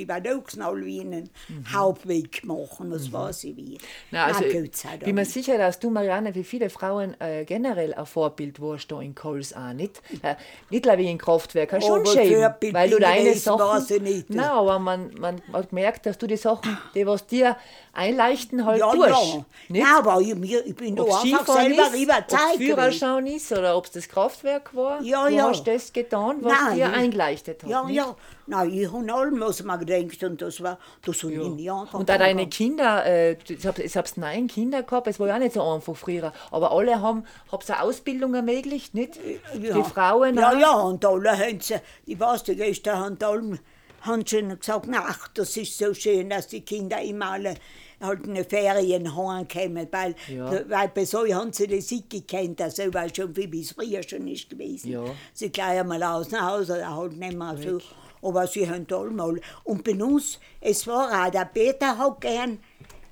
[0.00, 1.28] ich werde auch schnell wie einen
[1.70, 3.72] Hauptweg machen, das weiß ich wie.
[3.72, 3.78] Mhm.
[4.12, 7.92] Na, also, Gott sei bin mir sicher, dass du, Marianne, für viele Frauen äh, generell
[7.92, 10.00] ein Vorbild warst da in Kols auch, nicht?
[10.22, 10.36] Äh,
[10.70, 13.60] nicht wie in Kraftwerk, äh, schon schön, weil du ich deine Sachen...
[13.60, 14.30] weiß ich nicht.
[14.30, 17.56] Nein, aber man, man hat gemerkt, dass du die Sachen, die was dir
[17.96, 19.08] einleichten, halt Ja, tust.
[19.08, 19.44] ja.
[19.68, 19.82] Nicht?
[19.84, 22.30] Nein, aber ich, mir- ich bin Ob es einfach selber ob überzeugt.
[22.54, 22.58] gewesen.
[22.66, 25.00] Führerschein ist oder ob es das Kraftwerk war.
[25.02, 25.48] Ja, du ja.
[25.48, 27.70] hast das getan, was Nein, dir ich- eingeleuchtet hat.
[27.70, 27.96] Ja, nicht?
[27.96, 28.14] ja.
[28.48, 32.00] Nein, ich habe allem, was man gedacht und das war, das habe ich nie angefangen.
[32.02, 33.66] Und auch deine Kinder, äh, ich
[33.96, 37.24] habe neun Kinder gehabt, es war ja auch nicht so einfach früher, aber alle haben
[37.50, 39.18] hab's eine Ausbildung ermöglicht, nicht?
[39.54, 40.58] Die Frauen Ja, auch.
[40.58, 41.74] ja, und alle haben sie,
[42.06, 43.58] ich weiß, die gestern haben alle
[44.02, 47.54] haben schon gesagt, ach, das ist so schön, dass die Kinder immer alle
[48.00, 50.50] halt in den Ferien heimkommen, weil, Ja.
[50.68, 54.28] weil bei so haben sie das nicht gekannt, also weil schon wie bis früher schon
[54.28, 54.90] ist gewesen.
[54.90, 55.04] Ja.
[55.32, 57.78] Sie gleich einmal aus dem Haus oder halt nicht mehr so.
[58.22, 59.40] Aber sie haben allemal.
[59.64, 62.58] Und bei uns, es war auch, der Peter hat gern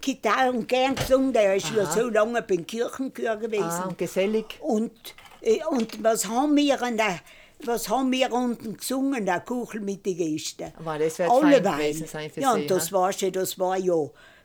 [0.01, 3.63] Gitarre und gern gesungen, der ist ja so lange beim Kirchenchor gewesen.
[3.65, 4.59] Ah, und gesellig.
[4.61, 4.93] Und,
[5.41, 7.21] äh, und was haben wir an der,
[7.65, 10.73] was haben wir unten gesungen, der Kuchel mit den Gästen?
[10.79, 11.95] Aber das wird Alle Wein.
[12.07, 12.97] sein für Ja, Sie, und das ha?
[12.97, 13.95] war schon, das war ja,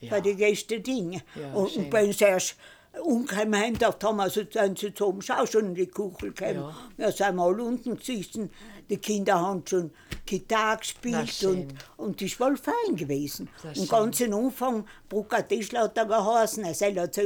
[0.07, 1.13] für die Gäste Ding.
[1.35, 1.85] Ja, und, schön.
[1.85, 2.55] und wenn sie erst
[3.03, 6.73] umgekommen haben, dachte haben wir, so sind sie zum Schau schon in die Kuchel gekommen.
[6.97, 7.05] Ja.
[7.05, 7.11] Ja.
[7.11, 8.49] sind wir alle unten gesessen.
[8.89, 9.91] Die Kinder haben schon
[10.25, 13.49] Gitarre gespielt und, und das war fein gewesen.
[13.63, 17.21] Und ganz am Anfang, Brucker Tischler hat er geheißen, er soll dazu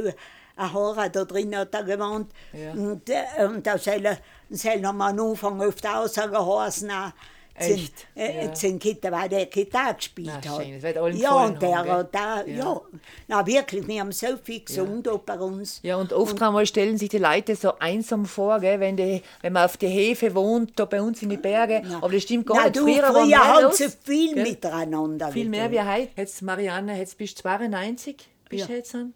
[0.56, 2.30] ein Haarer da drin hat er gewohnt.
[2.52, 2.72] Ja.
[2.72, 4.18] Und, äh, und da soll er,
[4.56, 7.12] soll haben wir am Anfang oft rausgeheißen, auch
[7.60, 8.06] zum, Echt?
[8.16, 8.70] äh, Ja.
[8.78, 10.60] Gitarre, weil der Gitarre gespielt Na, hat.
[10.64, 12.56] schön, das wird allen ja, und der haben, hat da, Ja.
[12.56, 12.80] ja.
[13.28, 15.78] Na wirklich, wir haben so viel gesungen da bei uns.
[15.84, 19.52] Ja, und oft einmal stellen sich die Leute so einsam vor, gell, wenn, die, wenn
[19.52, 21.84] man auf die Hefe wohnt, da bei uns in die Berge.
[22.00, 22.76] Aber das stimmt gar Nein, nicht.
[22.76, 24.42] du, Früher, früher, war mehr haben sie viel gell?
[24.42, 25.86] miteinander Viel mehr getan.
[25.86, 26.10] wie heute.
[26.16, 28.16] Jetzt, Marianne, jetzt bist du 92,
[28.48, 28.66] bist Ja.
[28.66, 29.14] du jetzt an.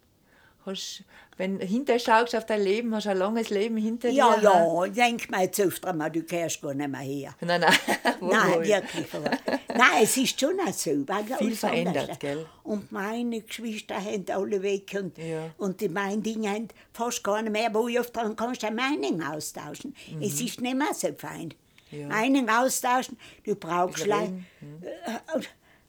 [0.65, 1.03] Hast,
[1.39, 4.43] wenn du hinter schaust auf dein Leben, hast du ein langes Leben hinter Ja, dir.
[4.43, 7.35] ja, ich denke mir jetzt öfter mal, du kehrst gar nicht mehr her.
[7.41, 7.75] Nein, nein.
[8.21, 8.67] Nein, wohl.
[8.67, 9.07] wirklich.
[9.69, 10.91] Nein, es ist schon auch so.
[11.39, 12.19] Viel verändert, anders.
[12.19, 12.47] gell?
[12.65, 15.51] Und meine Geschwister haben alle weg und, Ja.
[15.59, 18.75] und die mein Dinge haben fast gar nicht mehr, wo ich oft dran kannst eine
[18.77, 19.95] Meinung austauschen.
[20.21, 21.55] Es ist nicht mehr so fein.
[21.91, 21.99] Mhm.
[22.01, 22.09] Ja.
[22.09, 24.29] Meinung austauschen, du brauchst gleich.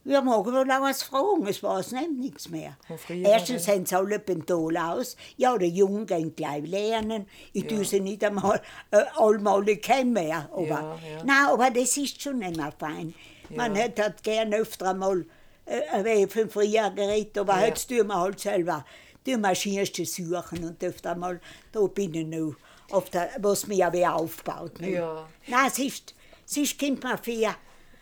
[0.06, 2.78] Wir mogen wohl auch was fragen, es weiß nicht nichts mehr.
[2.98, 5.18] Früher Erstens haben sie alle Tal aus.
[5.38, 7.28] Ja, die Jungen gehen gleich lernen.
[7.54, 10.50] Ich tue sie nicht einmal äh, allemal kennen mehr.
[10.54, 11.24] Aber, Ja, ja.
[11.26, 13.14] Nein, aber das ist schon nicht mehr fein.
[13.50, 13.84] Man Ja.
[13.84, 15.26] hat halt gern öfter einmal
[15.66, 17.68] äh, von früher geredet, aber Ja.
[17.68, 18.86] jetzt tun wir halt selber
[19.26, 21.42] die Maschinenste suchen und öfter mal,
[21.74, 22.56] da bin ich noch,
[22.90, 24.80] auf der, was mir ja wer aufbaut.
[24.80, 24.92] Ne?
[24.92, 25.28] Ja.
[25.46, 26.16] Nein, es ist,
[26.48, 27.56] es ist mir fair.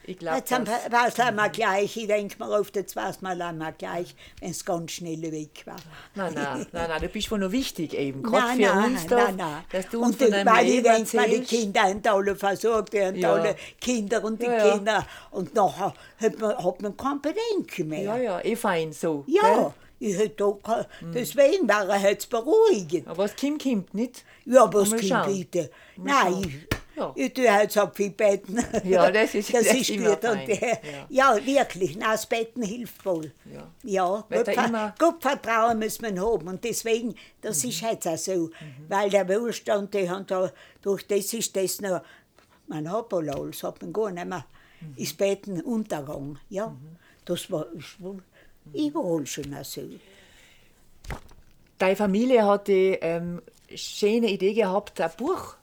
[0.09, 0.59] Ich glaube, Jetzt das.
[0.65, 4.63] wir- weiß wir gleich, ich denke mir oft, jetzt weiß man einmal gleich, wenn es
[4.63, 5.75] ganz schnell weg war.
[6.15, 8.23] Nein, nein, nein, nein, du bist wohl noch wichtig eben.
[8.23, 9.63] Gerade für nein, uns nein, nein.
[9.69, 11.41] dass du uns und von deinem weil ich denke, mal, die.
[11.41, 13.33] Kinder haben alle versorgt, die haben Ja.
[13.33, 14.73] alle Kinder und die Ja, ja.
[14.75, 15.07] Kinder.
[15.31, 18.01] Und nachher hat man, hat man kein Bedenken mehr.
[18.03, 19.25] Ja, ja, eh fein so.
[19.27, 19.73] Ja, gell?
[19.99, 23.07] Ich hätte auch kein, deswegen war er jetzt beruhigend.
[23.09, 24.23] Aber was Kim kommt, nicht?
[24.45, 25.37] Ja, was Mal Kind schauen.
[25.37, 25.69] bitte?
[25.97, 27.13] Mal Nein, ich, Ja.
[27.15, 28.59] ich tue halt so viel Betten.
[28.83, 30.23] Ja, das ist- das ist gut.
[30.25, 30.77] Und, äh,
[31.09, 31.35] ja.
[31.45, 33.31] wirklich, nein, das Betten hilft wohl.
[33.53, 33.67] Ja.
[33.83, 35.81] Ja, Weil gut, ver gut Vertrauen
[36.19, 36.47] haben.
[36.47, 38.49] Und deswegen, das ist jetzt auch so.
[38.87, 42.01] Weil der Wohlstand, die haben da, durch das ist das noch,
[42.67, 44.45] man hat wohl alles, hat man gar nicht mehr,
[44.95, 46.39] ist Betten Untergang.
[46.49, 46.75] Ja,
[47.25, 48.23] das war ist wohl
[48.73, 49.83] überall schon auch so.
[51.77, 53.41] Deine Familie hat die ähm,
[53.75, 55.55] schöne Idee gehabt, ein Buch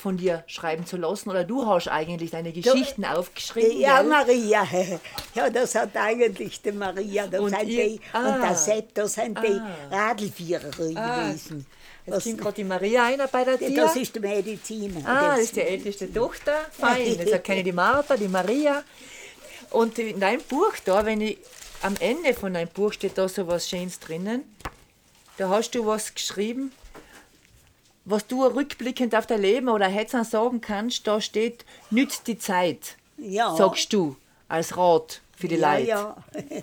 [0.00, 1.30] von dir schreiben zu lassen.
[1.30, 3.78] Oder du hast eigentlich deine Geschichten aufgeschrieben.
[3.78, 4.10] Ja, gell?
[4.10, 4.66] Maria.
[5.34, 7.26] Ja, das hat eigentlich die Maria.
[7.26, 8.34] Das Und sind ihr- die, ah.
[8.34, 9.76] und der Sepp, das sind die Ah.
[10.08, 11.66] Radlführer Ah, gewesen.
[12.06, 13.70] Jetzt Das, kommt gerade die Maria einer bei der Tür.
[13.76, 15.06] das ist der Mediziner.
[15.06, 16.54] Ah, das ist die älteste Tochter.
[16.72, 17.04] Fein.
[17.18, 18.82] Jetzt kenne ich die Martha, die Maria.
[19.70, 21.38] Und in deinem Buch da, wenn ich
[21.82, 24.42] am Ende von deinem Buch steht da so was Schönes drinnen.
[25.36, 26.72] Da hast du was geschrieben,
[28.04, 32.96] was du rückblickend auf dein Leben oder du sagen kannst, da steht, nützt die Zeit,
[33.16, 33.54] Ja.
[33.54, 34.16] sagst du,
[34.48, 35.88] als Rat für die Ja, Leute.
[35.88, 36.16] ja.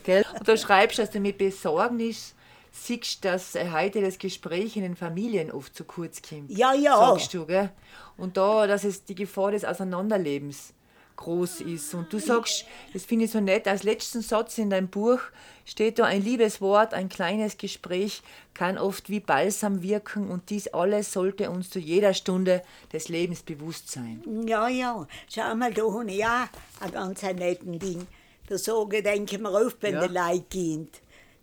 [0.03, 0.25] Gell?
[0.39, 2.33] Und da schreibst du, dass du mit Besorgnis
[2.71, 6.51] siehst, dass heute das Gespräch in den Familien oft zu kurz kommt.
[6.51, 6.97] Ja, ja.
[6.97, 7.69] Sagst du, gell?
[8.17, 10.73] Und da, dass es die Gefahr des Auseinanderlebens
[11.18, 11.93] groß ist.
[11.93, 15.20] Und du sagst, das finde ich so nett, als letzten Satz in deinem Buch
[15.65, 18.22] steht da, ein liebes Wort, ein kleines Gespräch
[18.53, 22.61] kann oft wie Balsam wirken und dies alles sollte uns zu jeder Stunde
[22.93, 24.24] des Lebens bewusst sein.
[24.47, 25.05] Ja, ja.
[25.30, 26.47] Schau mal, da habe ich auch
[26.80, 28.07] ein ganz netten Ding.
[28.47, 30.07] Da sage ich, denke mir auf, wenn Ja.
[30.07, 30.89] die Leute gehen.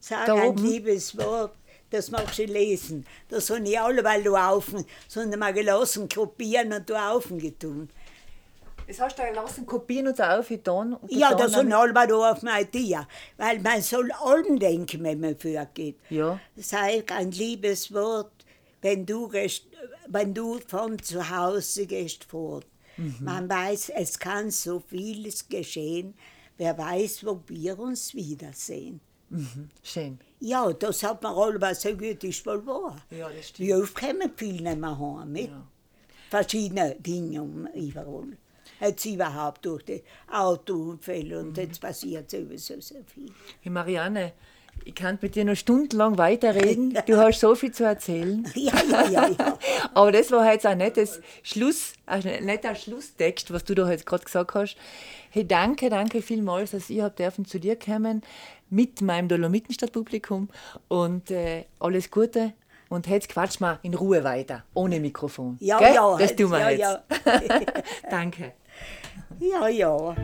[0.01, 0.64] Sag Da ein oben?
[0.64, 1.53] liebes Wort,
[1.91, 3.07] das magst du lesen.
[3.29, 7.89] Das habe ich alle weil du aufen, sondern mal gelassen, kopieren und du aufgetun.
[8.87, 10.95] Das hast du da gelassen, kopieren und da aufgetan.
[10.95, 12.99] und Ja, das sind alle da auf meine Idee.
[13.37, 15.97] Weil man soll allen denken, wenn man vorgeht.
[16.11, 16.39] Ja.
[16.57, 18.32] Sei ein liebes Wort,
[18.82, 19.64] wenn du, gehst,
[20.09, 22.66] wenn du von zu Hause gehst fort.
[22.97, 23.16] Mhm.
[23.20, 26.14] Man weiß, es kann so vieles geschehen.
[26.59, 29.01] Wer weiß, wo wir uns wiedersehen.
[29.82, 30.18] Schön.
[30.39, 32.97] Ja, das hat man alle so gut, ist wohl wahr.
[33.11, 33.68] Ja, das stimmt.
[33.68, 35.66] Wie oft kommen viele nicht mehr heim mit Ja.
[36.30, 38.37] verschiedenen Dingen um überall.
[38.81, 43.31] Jetzt überhaupt durch die Autounfälle und jetzt passiert sowieso so viel.
[43.61, 44.33] Hey Marianne,
[44.85, 46.99] ich kann mit dir noch stundenlang weiterreden.
[47.07, 48.47] Du hast so viel zu erzählen.
[48.55, 49.59] Ja, ja, ja, ja.
[49.95, 54.25] Aber das war jetzt ein nettes Schluss, ein netter Schlusstext, was du da jetzt gerade
[54.25, 54.77] gesagt hast.
[55.31, 58.22] Hey, danke, danke vielmals, dass ich hab dürfen zu dir kommen
[58.70, 60.49] mit meinem Dolomitenstadtpublikum
[60.89, 62.53] und äh, alles Gute.
[62.89, 65.57] Und jetzt quatsch mal in Ruhe weiter, ohne Mikrofon.
[65.61, 65.95] Ja, Gell?
[65.95, 66.81] ja, Das tun wir ja, jetzt.
[66.81, 67.03] ja.
[68.11, 68.53] danke.
[69.39, 70.14] Ja, ja.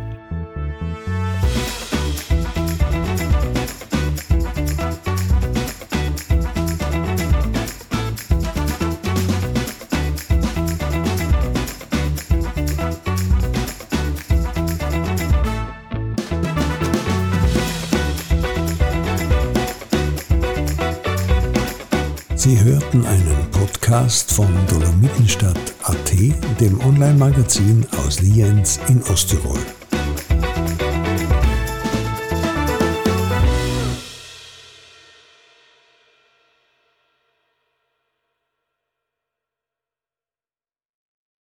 [22.40, 26.10] Sie hörten einen Podcast von Dolomitenstadt.at,
[26.60, 29.58] dem Online-Magazin aus Lienz in Osttirol.